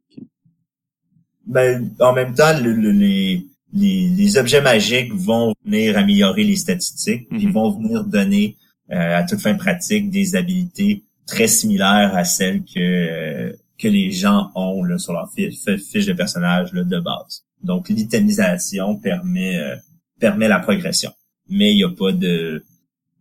Ben, 1.46 1.90
en 2.00 2.12
même 2.12 2.34
temps, 2.34 2.58
le, 2.62 2.72
les, 2.72 3.46
les, 3.72 4.08
les, 4.08 4.36
objets 4.36 4.60
magiques 4.60 5.12
vont 5.14 5.54
venir 5.64 5.96
améliorer 5.96 6.44
les 6.44 6.56
statistiques, 6.56 7.26
ils 7.30 7.48
mhm. 7.48 7.52
vont 7.52 7.70
venir 7.70 8.04
donner 8.04 8.56
à 8.90 9.22
toute 9.24 9.40
fin 9.40 9.54
pratique 9.54 10.10
des 10.10 10.36
habilités 10.36 11.04
très 11.28 11.46
similaires 11.46 12.16
à 12.16 12.24
celles 12.24 12.64
que 12.64 12.80
euh, 12.80 13.52
que 13.78 13.86
les 13.86 14.10
gens 14.10 14.50
ont 14.56 14.82
là, 14.82 14.98
sur 14.98 15.12
leur 15.12 15.30
fiche, 15.30 15.62
de 15.62 16.12
personnage 16.12 16.72
là, 16.72 16.82
de 16.82 16.98
base. 16.98 17.44
Donc 17.62 17.88
l'itemisation 17.88 18.96
permet 18.96 19.56
euh, 19.56 19.76
permet 20.18 20.48
la 20.48 20.58
progression, 20.58 21.12
mais 21.48 21.72
il 21.72 21.76
n'y 21.76 21.84
a 21.84 21.90
pas 21.90 22.12
de 22.12 22.64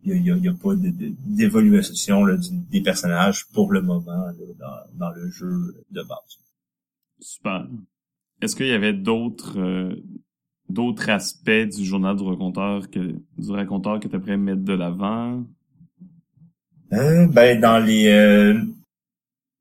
il 0.04 0.24
y 0.24 0.48
a, 0.48 0.52
pas 0.54 0.74
d'évolution 0.76 2.24
des 2.70 2.80
personnages 2.80 3.46
pour 3.52 3.72
le 3.72 3.82
moment 3.82 4.32
dans, 4.58 4.76
dans 4.94 5.10
le 5.10 5.28
jeu 5.28 5.84
de 5.90 6.02
base. 6.02 6.38
Super. 7.20 7.66
Est-ce 8.40 8.56
qu'il 8.56 8.68
y 8.68 8.72
avait 8.72 8.94
d'autres 8.94 9.58
euh, 9.58 9.96
d'autres 10.68 11.10
aspects 11.10 11.50
du 11.50 11.84
journal 11.84 12.16
du 12.16 12.22
raconteur 12.22 12.88
que 12.90 13.16
du 13.36 13.50
raconteur 13.50 14.00
que 14.00 14.08
tu 14.08 14.16
aimerais 14.16 14.36
mettre 14.36 14.62
de 14.62 14.72
l'avant? 14.72 15.44
Euh, 16.92 17.26
ben 17.26 17.60
dans 17.60 17.78
les 17.78 18.08
euh, 18.08 18.54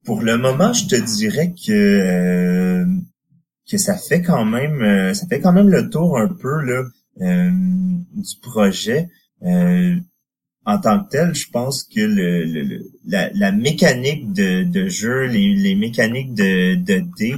pour 0.06 0.22
le 0.22 0.38
moment, 0.38 0.72
je 0.74 0.88
te 0.88 0.96
dirais 0.96 1.54
que 1.54 1.72
euh, 1.72 2.86
que 3.70 3.78
ça 3.78 3.98
fait 3.98 4.22
quand 4.22 4.46
même 4.46 5.14
ça 5.14 5.28
fait 5.28 5.42
quand 5.42 5.54
même 5.54 5.70
le 5.70 5.90
tour 5.90 6.18
un 6.18 6.30
peu 6.30 6.62
là 6.62 6.84
du 7.20 8.40
projet. 8.42 9.10
en 10.66 10.80
tant 10.80 11.04
que 11.04 11.10
tel, 11.10 11.34
je 11.34 11.50
pense 11.50 11.84
que 11.84 12.02
le, 12.02 12.84
la, 13.06 13.30
la, 13.34 13.52
mécanique 13.52 14.34
de, 14.34 14.64
de 14.64 14.90
jeu, 14.90 15.26
les, 15.26 15.56
les 15.56 15.76
mécaniques 15.76 16.34
de, 16.34 16.76
de 16.76 17.04
dés, 17.18 17.36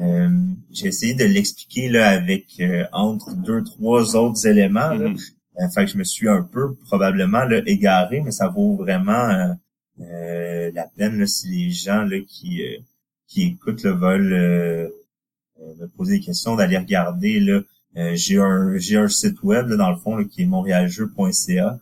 euh, 0.00 0.28
j'ai 0.72 0.88
essayé 0.88 1.14
de 1.14 1.24
l'expliquer 1.24 1.88
là 1.88 2.08
avec 2.08 2.46
euh, 2.60 2.84
entre 2.92 3.34
deux 3.36 3.62
trois 3.62 4.16
autres 4.16 4.46
éléments. 4.46 4.90
Là. 4.90 5.12
Mm-hmm. 5.56 5.74
que 5.74 5.86
je 5.86 5.98
me 5.98 6.04
suis 6.04 6.28
un 6.28 6.42
peu 6.42 6.74
probablement 6.86 7.44
là, 7.44 7.60
égaré, 7.66 8.20
mais 8.20 8.30
ça 8.30 8.48
vaut 8.48 8.76
vraiment 8.76 9.56
euh, 10.00 10.70
la 10.72 10.86
peine 10.96 11.18
là, 11.18 11.26
si 11.26 11.48
les 11.48 11.70
gens 11.70 12.02
là, 12.04 12.16
qui 12.26 12.62
qui 13.28 13.42
écoutent 13.42 13.82
le 13.82 13.90
vol 13.90 14.92
me 15.78 15.86
poser 15.96 16.18
des 16.18 16.24
questions, 16.24 16.56
d'aller 16.56 16.78
regarder 16.78 17.40
là. 17.40 17.60
j'ai 18.14 18.38
un 18.38 18.76
j'ai 18.76 18.96
un 18.96 19.08
site 19.08 19.42
web 19.42 19.72
dans 19.72 19.90
le 19.90 19.96
fond 19.96 20.22
qui 20.24 20.42
est 20.42 20.46
montrealjeu.ca. 20.46 21.78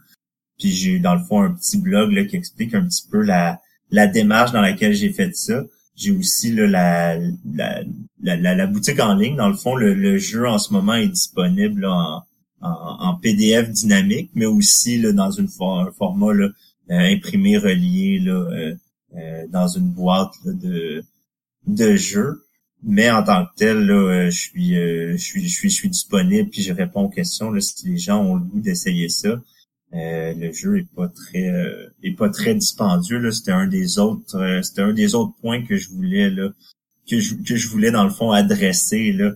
Puis 0.59 0.71
j'ai 0.71 0.99
dans 0.99 1.15
le 1.15 1.25
fond 1.25 1.43
un 1.43 1.53
petit 1.53 1.79
blog 1.79 2.13
là, 2.13 2.25
qui 2.25 2.37
explique 2.37 2.75
un 2.75 2.87
petit 2.87 3.07
peu 3.11 3.23
la 3.23 3.61
la 3.93 4.07
démarche 4.07 4.53
dans 4.53 4.61
laquelle 4.61 4.95
j'ai 4.95 5.13
fait 5.13 5.35
ça. 5.37 5.63
J'ai 5.95 6.11
aussi 6.11 6.51
là, 6.53 6.67
la, 6.67 7.85
la, 8.23 8.55
la, 8.55 8.67
boutique 8.67 8.99
en 8.99 9.15
ligne. 9.15 9.37
Dans 9.37 9.49
le 9.49 9.55
fond, 9.55 9.77
le, 9.77 10.17
jeu 10.17 10.49
en 10.49 10.59
ce 10.59 10.73
moment 10.73 10.95
est 10.95 11.09
disponible 11.09 11.87
en, 12.63 13.15
PDF 13.17 13.71
dynamique, 13.71 14.31
mais 14.35 14.47
aussi 14.47 14.99
là, 14.99 15.13
dans 15.13 15.31
une 15.31 15.49
un 15.61 15.91
format 15.93 16.33
là, 16.33 16.49
euh, 16.91 16.99
imprimé, 16.99 17.59
relié 17.59 18.21
là, 18.21 18.33
euh, 18.33 18.75
euh, 19.17 19.47
dans 19.49 19.69
une 19.69 19.91
boîte 19.91 20.35
de, 20.45 21.05
de 21.67 21.97
jeu. 21.97 22.45
Mais 22.85 23.11
en 23.11 23.23
tant 23.23 23.45
que 23.45 23.51
tel, 23.57 23.87
là, 23.87 24.31
je 24.31 24.39
suis, 24.39 24.75
je 24.75 25.17
suis, 25.17 25.49
je 25.49 25.53
suis, 25.53 25.71
je 25.71 25.75
suis 25.75 25.89
disponible 25.89 26.51
puis 26.51 26.63
je 26.63 26.73
réponds 26.73 27.05
aux 27.05 27.11
questions 27.11 27.51
là, 27.51 27.61
si 27.61 27.89
les 27.89 27.99
gens 27.99 28.23
ont 28.25 28.35
le 28.37 28.43
goût 28.43 28.61
d'essayer 28.61 29.09
ça. 29.09 29.41
Euh, 29.95 30.33
le 30.33 30.53
jeu 30.53 30.79
est 30.79 30.89
pas 30.95 31.09
très 31.09 31.51
euh, 31.51 31.93
est 32.03 32.17
pas 32.17 32.31
très 32.31 32.55
dispendieux 32.55 33.19
là 33.19 33.31
c'était 33.31 33.53
un 33.53 33.67
des 33.67 33.99
autres 33.99 34.39
euh, 34.39 34.63
c'était 34.63 34.81
un 34.81 34.95
des 34.95 35.15
autres 35.15 35.35
points 35.43 35.63
que 35.67 35.77
je 35.77 35.91
voulais 35.91 36.31
là 36.31 36.49
que 37.07 37.21
je, 37.21 37.35
que 37.35 37.57
je 37.57 37.69
voulais 37.69 37.91
dans 37.91 38.05
le 38.05 38.11
fond 38.11 38.31
adresser 38.31 39.13
là 39.13 39.33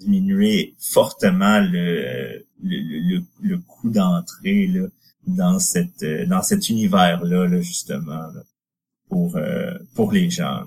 diminuer 0.00 0.74
fortement 0.78 1.60
le 1.60 2.44
le, 2.62 3.22
le, 3.40 3.58
coût 3.58 3.90
d'entrée 3.90 4.66
là 4.66 4.86
dans 5.26 5.58
cette 5.58 6.04
dans 6.28 6.42
cet 6.42 6.68
univers 6.68 7.22
là, 7.24 7.46
là 7.46 7.60
justement 7.60 8.26
pour 9.08 9.38
pour 9.94 10.12
les 10.12 10.28
gens 10.28 10.64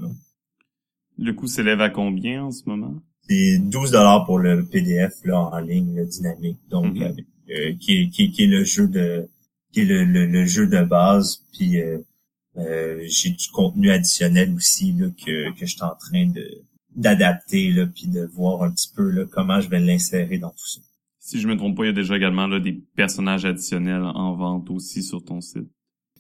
le 1.17 1.33
coût 1.33 1.47
s'élève 1.47 1.81
à 1.81 1.89
combien 1.89 2.45
en 2.45 2.51
ce 2.51 2.63
moment? 2.65 2.95
C'est 3.27 3.57
12 3.59 3.91
dollars 3.91 4.25
pour 4.25 4.39
le 4.39 4.65
PDF 4.65 5.13
là 5.25 5.39
en 5.39 5.59
ligne 5.59 6.05
dynamique 6.05 6.59
donc 6.69 6.95
mm-hmm. 6.95 7.25
Euh, 7.51 7.73
qui, 7.79 8.09
qui, 8.09 8.31
qui, 8.31 8.43
est 8.43 8.47
le 8.47 8.63
jeu 8.63 8.87
de 8.87 9.29
qui 9.71 9.81
est 9.81 9.85
le, 9.85 10.03
le, 10.03 10.45
jeu 10.45 10.65
de 10.65 10.81
base. 10.83 11.43
Puis 11.53 11.79
euh, 11.79 11.99
euh, 12.57 13.03
j'ai 13.05 13.29
du 13.29 13.49
contenu 13.49 13.91
additionnel 13.91 14.51
aussi 14.55 14.93
là, 14.93 15.09
que, 15.23 15.51
que 15.51 15.59
je 15.59 15.73
suis 15.73 15.83
en 15.83 15.93
train 15.93 16.25
de 16.25 16.63
d'adapter 16.95 17.71
là, 17.71 17.85
puis 17.85 18.07
de 18.07 18.25
voir 18.25 18.63
un 18.63 18.71
petit 18.71 18.89
peu 18.95 19.09
là, 19.09 19.23
comment 19.29 19.61
je 19.61 19.69
vais 19.69 19.79
l'insérer 19.79 20.37
dans 20.37 20.49
tout 20.49 20.67
ça. 20.67 20.81
Si 21.19 21.39
je 21.39 21.47
me 21.47 21.57
trompe 21.57 21.75
pas, 21.75 21.83
il 21.83 21.87
y 21.87 21.89
a 21.89 21.93
déjà 21.93 22.15
également 22.15 22.47
là, 22.47 22.59
des 22.59 22.73
personnages 22.95 23.45
additionnels 23.45 24.03
en 24.03 24.35
vente 24.35 24.69
aussi 24.69 25.01
sur 25.01 25.23
ton 25.23 25.41
site. 25.41 25.67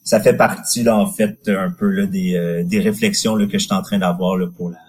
Ça 0.03 0.19
fait 0.19 0.35
partie 0.35 0.83
là 0.83 0.97
en 0.97 1.07
fait 1.07 1.49
un 1.49 1.71
peu 1.71 1.89
là, 1.89 2.05
des, 2.05 2.63
des 2.65 2.79
réflexions 2.79 3.35
là, 3.35 3.45
que 3.45 3.57
je 3.57 3.65
suis 3.65 3.73
en 3.73 3.81
train 3.81 3.99
d'avoir 3.99 4.37
là, 4.37 4.47
pour 4.47 4.69
la, 4.69 4.79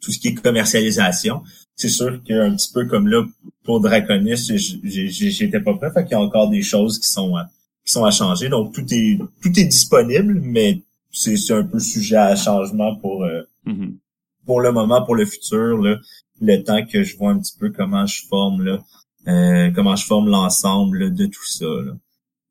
tout 0.00 0.12
ce 0.12 0.18
qui 0.18 0.28
est 0.28 0.34
commercialisation 0.34 1.42
c'est 1.78 1.88
sûr 1.88 2.22
qu'un 2.24 2.54
petit 2.56 2.72
peu 2.72 2.86
comme 2.86 3.06
là, 3.06 3.24
pour 3.64 3.80
Draconis, 3.80 4.50
j'étais 4.82 5.60
pas 5.60 5.74
prêt, 5.74 5.92
fait 5.92 6.02
qu'il 6.02 6.12
y 6.12 6.14
a 6.16 6.20
encore 6.20 6.50
des 6.50 6.62
choses 6.62 6.98
qui 6.98 7.08
sont 7.08 7.36
à, 7.36 7.48
qui 7.86 7.92
sont 7.92 8.04
à 8.04 8.10
changer. 8.10 8.48
Donc 8.48 8.74
tout 8.74 8.84
est 8.92 9.16
tout 9.40 9.60
est 9.60 9.64
disponible, 9.64 10.40
mais 10.42 10.82
c'est 11.12 11.52
un 11.52 11.62
peu 11.62 11.78
sujet 11.78 12.16
à 12.16 12.34
changement 12.34 12.96
pour 12.96 13.22
euh, 13.22 13.42
mm-hmm. 13.64 13.94
Pour 14.48 14.60
le 14.60 14.72
moment, 14.72 15.04
pour 15.04 15.14
le 15.14 15.26
futur, 15.26 15.78
là, 15.78 15.98
le 16.40 16.56
temps 16.64 16.84
que 16.84 17.04
je 17.04 17.16
vois 17.16 17.30
un 17.30 17.38
petit 17.38 17.56
peu 17.56 17.70
comment 17.70 18.06
je 18.06 18.26
forme 18.26 18.64
là, 18.64 18.84
euh, 19.28 19.70
comment 19.74 19.94
je 19.94 20.06
forme 20.06 20.28
l'ensemble 20.28 21.14
de 21.14 21.26
tout 21.26 21.46
ça. 21.46 21.66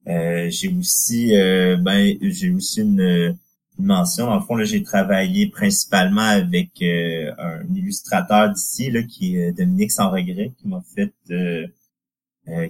Euh, 0.08 0.50
j'ai 0.50 0.70
aussi 0.70 1.32
ben 1.32 2.16
j'ai 2.22 2.52
aussi 2.52 2.82
une 2.82 3.36
mention. 3.80 4.28
Dans 4.28 4.36
le 4.36 4.42
fond, 4.42 4.56
là, 4.56 4.66
j'ai 4.66 4.84
travaillé 4.84 5.48
principalement 5.48 6.22
avec 6.22 6.72
euh, 6.82 7.32
un 7.38 7.64
illustrateur 7.76 8.52
d'ici, 8.52 8.92
là, 8.92 9.04
qui 9.04 9.38
est 9.38 9.50
euh, 9.50 9.54
Dominique 9.54 9.92
Sans 9.92 10.10
Regret, 10.10 10.52
qui 10.58 10.68
m'a 10.68 10.82
fait 10.96 11.14
euh, 11.32 11.68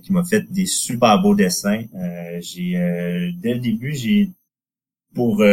qui 0.01 0.11
m'a 0.11 0.23
fait 0.23 0.51
des 0.51 0.65
super 0.65 1.21
beaux 1.21 1.35
dessins. 1.35 1.83
j'ai 2.39 3.31
dès 3.37 3.53
le 3.53 3.59
début, 3.59 3.93
j'ai 3.93 4.31
pour 5.13 5.43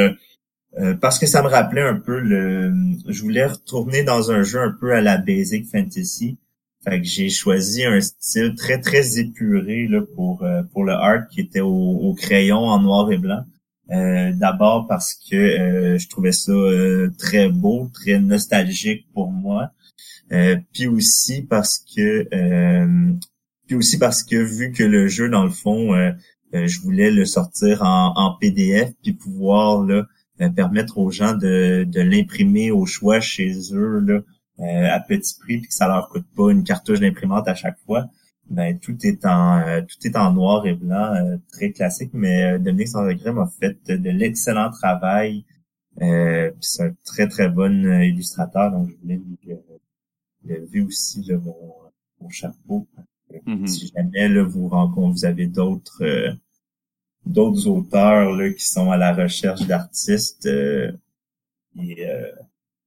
parce 1.01 1.19
que 1.19 1.27
ça 1.27 1.43
me 1.43 1.49
rappelait 1.49 1.83
un 1.83 1.95
peu 1.95 2.19
le 2.19 2.73
je 3.09 3.23
voulais 3.23 3.47
retourner 3.47 4.03
dans 4.03 4.31
un 4.31 4.43
jeu 4.43 4.61
un 4.61 4.73
peu 4.73 4.93
à 4.93 5.01
la 5.01 5.19
basic 5.19 5.67
fantasy. 5.71 6.39
Fait 6.83 7.01
que 7.01 7.07
j'ai 7.07 7.31
choisi 7.31 7.85
un 7.85 8.01
style 8.01 8.55
très 8.57 8.81
très 8.81 9.19
épuré 9.19 9.87
là 9.87 10.01
pour 10.15 10.45
pour 10.73 10.85
le 10.85 10.93
art 10.93 11.29
qui 11.29 11.41
était 11.41 11.61
au 11.61 12.15
crayon 12.19 12.59
en 12.59 12.81
noir 12.81 13.11
et 13.13 13.19
blanc. 13.19 13.45
Euh, 13.91 14.33
d'abord 14.33 14.87
parce 14.87 15.13
que 15.13 15.37
euh, 15.37 15.99
je 15.99 16.09
trouvais 16.09 16.33
ça 16.33 16.53
euh, 16.53 17.11
très 17.19 17.51
beau, 17.51 17.91
très 17.93 18.19
nostalgique 18.19 19.07
pour 19.13 19.31
moi. 19.31 19.71
puis 20.73 20.87
aussi 20.87 21.43
parce 21.43 21.79
que 21.79 22.27
puis 23.67 23.77
aussi 23.77 23.99
parce 23.99 24.23
que 24.23 24.37
vu 24.37 24.73
que 24.73 24.83
le 24.83 25.07
jeu 25.09 25.29
dans 25.29 25.45
le 25.45 25.51
fond 25.51 25.93
je 26.53 26.81
voulais 26.81 27.11
le 27.11 27.25
sortir 27.25 27.83
en, 27.83 28.37
PDF 28.41 28.93
puis 29.03 29.13
pouvoir 29.13 29.83
là, 29.83 30.07
permettre 30.57 30.99
aux 30.99 31.11
gens 31.11 31.35
de, 31.35 31.85
de 31.85 32.01
l'imprimer 32.01 32.71
au 32.71 32.87
choix 32.87 33.21
chez 33.21 33.53
eux 33.73 34.01
là, 34.01 34.21
à 34.93 35.01
petit 35.01 35.35
prix 35.39 35.59
puis 35.59 35.69
que 35.69 35.75
ça 35.75 35.89
leur 35.89 36.09
coûte 36.09 36.27
pas 36.37 36.51
une 36.51 36.65
cartouche 36.65 37.01
d'imprimante 37.01 37.49
à 37.49 37.55
chaque 37.55 37.79
fois 37.87 38.09
ben 38.49 38.79
tout 38.79 38.97
est 39.05 39.25
en 39.25 39.59
euh, 39.59 39.81
tout 39.83 40.07
est 40.07 40.17
en 40.17 40.33
noir 40.33 40.67
et 40.67 40.75
blanc, 40.75 41.15
euh, 41.15 41.37
très 41.53 41.73
classique, 41.73 42.11
mais 42.13 42.55
euh, 42.55 42.59
Dominique 42.59 42.89
Sans 42.89 43.07
regret 43.07 43.33
m'a 43.33 43.49
fait 43.61 43.79
de 43.87 44.11
l'excellent 44.11 44.71
travail. 44.71 45.45
c'est 46.61 46.83
un 46.83 46.93
très 47.05 47.29
très 47.29 47.49
bon 47.49 47.85
illustrateur, 48.03 48.71
donc 48.71 48.91
je 48.91 48.97
voulais 48.97 49.17
lui 49.17 49.57
lever 50.45 50.81
aussi 50.83 51.23
là, 51.23 51.39
mon, 51.39 51.57
mon 52.21 52.29
chapeau. 52.29 52.87
Mm-hmm. 53.33 53.67
Si 53.67 53.93
jamais 53.95 54.29
là, 54.29 54.43
vous 54.43 54.69
rencontrez, 54.69 55.13
vous 55.13 55.25
avez 55.25 55.47
d'autres 55.47 56.37
d'autres 57.27 57.67
auteurs 57.67 58.33
là, 58.33 58.51
qui 58.51 58.65
sont 58.65 58.91
à 58.91 58.97
la 58.97 59.13
recherche 59.13 59.67
d'artistes, 59.67 60.49
il, 61.75 61.99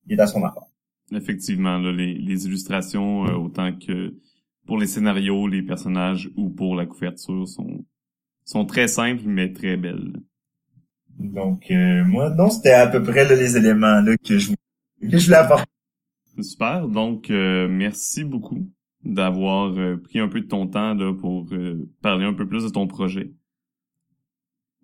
est 0.10 0.20
à 0.20 0.28
son 0.28 0.44
accord. 0.44 0.70
Effectivement, 1.12 1.78
là, 1.78 1.92
les, 1.92 2.14
les 2.14 2.46
illustrations, 2.46 3.22
autant 3.22 3.74
que 3.74 4.16
pour 4.66 4.78
les 4.78 4.88
scénarios, 4.88 5.48
les 5.48 5.62
personnages 5.62 6.30
ou 6.36 6.50
pour 6.50 6.76
la 6.76 6.86
couverture 6.86 7.48
sont 7.48 7.86
sont 8.44 8.66
très 8.66 8.88
simples 8.88 9.24
mais 9.26 9.52
très 9.52 9.76
belles. 9.76 10.14
Donc 11.20 11.70
euh, 11.70 12.06
moi 12.06 12.30
non 12.30 12.50
c'était 12.50 12.72
à 12.72 12.88
peu 12.88 13.04
près 13.04 13.28
les 13.28 13.58
éléments 13.58 14.02
là 14.02 14.16
que 14.18 14.38
je 14.38 14.52
que 15.02 15.18
je 15.18 15.26
voulais 15.26 15.38
apporter. 15.38 15.70
Super. 16.42 16.88
Donc, 16.88 17.30
euh, 17.30 17.68
merci 17.68 18.24
beaucoup 18.24 18.70
d'avoir 19.04 19.78
euh, 19.78 19.98
pris 19.98 20.20
un 20.20 20.28
peu 20.28 20.42
de 20.42 20.48
ton 20.48 20.68
temps 20.68 20.94
là, 20.94 21.14
pour 21.14 21.48
euh, 21.52 21.90
parler 22.02 22.26
un 22.26 22.34
peu 22.34 22.48
plus 22.48 22.64
de 22.64 22.70
ton 22.70 22.88
projet. 22.88 23.32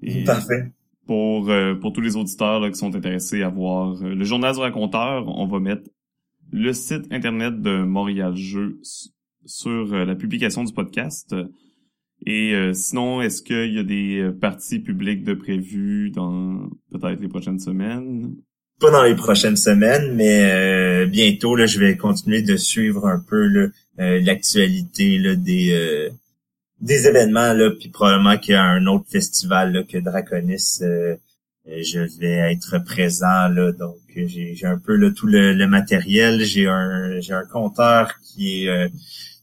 Et 0.04 0.24
Parfait. 0.24 0.72
Pour, 1.06 1.51
pour 1.82 1.91
tous 1.91 1.99
les 1.99 2.16
auditeurs 2.16 2.62
là, 2.62 2.70
qui 2.70 2.78
sont 2.78 2.95
intéressés 2.95 3.43
à 3.43 3.49
voir 3.49 3.95
le 4.01 4.24
journal 4.24 4.54
du 4.54 4.60
raconteur, 4.62 5.28
on 5.28 5.47
va 5.47 5.60
mettre 5.60 5.89
le 6.51 6.72
site 6.72 7.12
internet 7.12 7.62
de 7.62 7.84
Montréal 7.84 8.36
Jeux 8.38 8.80
sur 9.45 9.88
la 9.93 10.16
publication 10.16 10.64
du 10.64 10.72
podcast. 10.72 11.36
Et 12.26 12.56
sinon, 12.74 13.22
est-ce 13.22 13.41
qu'il 13.43 13.74
y 13.74 13.80
a 13.80 13.84
des 13.84 14.32
parties 14.39 14.80
publiques 14.80 15.26
de 15.26 15.34
prévues 15.34 16.10
dans 16.10 16.70
peut-être 16.89 17.20
les 17.20 17.28
prochaines 17.28 17.60
semaines? 17.60 18.34
pas 18.84 18.91
dans 18.91 19.04
les 19.04 19.16
prochaines 19.16 19.56
semaines, 19.56 20.14
mais 20.16 20.41
euh, 20.43 21.06
bientôt 21.06 21.56
là, 21.56 21.66
je 21.66 21.80
vais 21.80 21.95
continuer 21.95 22.41
de 22.41 22.58
suivre 22.58 23.08
un 23.08 23.20
peu 23.20 23.72
euh, 23.99 24.20
l'actualité 24.22 25.36
des 25.38 25.72
euh, 25.72 26.10
des 26.84 27.07
événements 27.07 27.53
là, 27.53 27.71
puis 27.71 27.89
probablement 27.89 28.38
qu'il 28.38 28.53
y 28.53 28.57
a 28.57 28.63
un 28.63 28.86
autre 28.88 29.05
festival 29.09 29.73
là, 29.73 29.84
que 29.84 29.97
Draconis. 29.97 30.79
je 31.65 32.19
vais 32.19 32.53
être 32.53 32.77
présent 32.79 33.47
là, 33.47 33.71
donc 33.71 33.97
j'ai 34.15 34.65
un 34.65 34.77
peu 34.77 34.95
là, 34.95 35.09
tout 35.11 35.27
le, 35.27 35.65
matériel. 35.65 36.43
J'ai 36.43 36.67
un 36.67 37.19
j'ai 37.19 37.34
un 37.34 37.45
compteur 37.45 38.13
qui 38.21 38.65
est 38.65 38.91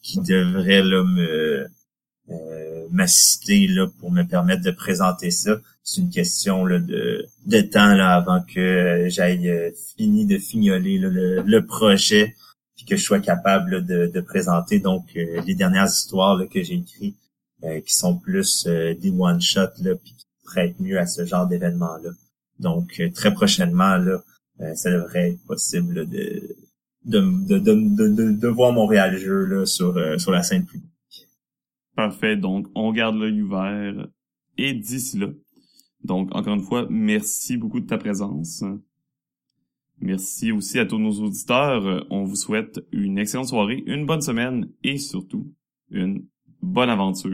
qui 0.02 0.20
devrait 0.20 0.82
là 0.82 1.02
me 1.04 1.66
m'assister 2.90 3.66
là 3.66 3.86
pour 3.98 4.12
me 4.12 4.22
permettre 4.22 4.62
de 4.62 4.70
présenter 4.70 5.30
ça 5.30 5.56
c'est 5.82 6.00
une 6.00 6.10
question 6.10 6.64
là, 6.64 6.78
de, 6.78 7.26
de 7.46 7.60
temps 7.60 7.94
là, 7.94 8.14
avant 8.14 8.42
que 8.42 9.06
j'aille 9.08 9.48
euh, 9.48 9.70
fini 9.96 10.26
de 10.26 10.38
fignoler 10.38 10.98
le, 10.98 11.60
projet 11.66 12.36
puis 12.76 12.84
que 12.84 12.96
je 12.96 13.02
sois 13.02 13.20
capable 13.20 13.84
de, 13.84 14.06
de, 14.06 14.20
présenter 14.20 14.78
donc 14.78 15.04
euh, 15.16 15.40
les 15.46 15.54
dernières 15.54 15.88
histoires 15.88 16.36
là, 16.36 16.46
que 16.46 16.62
j'ai 16.62 16.74
écrites 16.74 17.16
euh, 17.64 17.80
qui 17.80 17.94
sont 17.94 18.18
plus 18.18 18.66
des 18.66 19.10
one 19.10 19.40
shot 19.40 19.70
là 19.82 19.94
puis 19.94 20.14
qui 20.16 20.26
prêtent 20.44 20.80
mieux 20.80 20.98
à 20.98 21.06
ce 21.06 21.24
genre 21.24 21.46
d'événement 21.46 21.96
là. 22.02 22.10
Donc 22.58 23.00
très 23.14 23.32
prochainement 23.32 23.96
là, 23.96 24.22
ça 24.74 24.90
devrait 24.90 25.30
être 25.30 25.44
possible 25.46 26.08
de 26.08 26.56
de, 27.02 27.20
de, 27.20 27.58
de, 27.58 28.32
de, 28.32 28.48
voir 28.48 28.72
Montréal 28.72 29.16
jeu 29.16 29.46
là, 29.46 29.64
sur, 29.64 29.98
sur 30.20 30.32
la 30.32 30.42
scène 30.42 30.66
publique. 30.66 30.84
Parfait. 31.96 32.36
Donc, 32.36 32.66
on 32.74 32.92
garde 32.92 33.16
l'œil 33.16 33.40
ouvert. 33.40 34.06
Et 34.58 34.74
d'ici 34.74 35.16
là, 35.16 35.28
donc, 36.04 36.34
encore 36.34 36.54
une 36.54 36.62
fois, 36.62 36.86
merci 36.90 37.56
beaucoup 37.56 37.80
de 37.80 37.86
ta 37.86 37.98
présence. 37.98 38.64
Merci 40.00 40.50
aussi 40.50 40.78
à 40.78 40.86
tous 40.86 40.98
nos 40.98 41.12
auditeurs. 41.20 42.06
On 42.10 42.24
vous 42.24 42.36
souhaite 42.36 42.80
une 42.90 43.18
excellente 43.18 43.48
soirée, 43.48 43.82
une 43.86 44.06
bonne 44.06 44.22
semaine 44.22 44.70
et 44.82 44.96
surtout 44.96 45.52
une 45.90 46.26
bonne 46.62 46.90
aventure. 46.90 47.30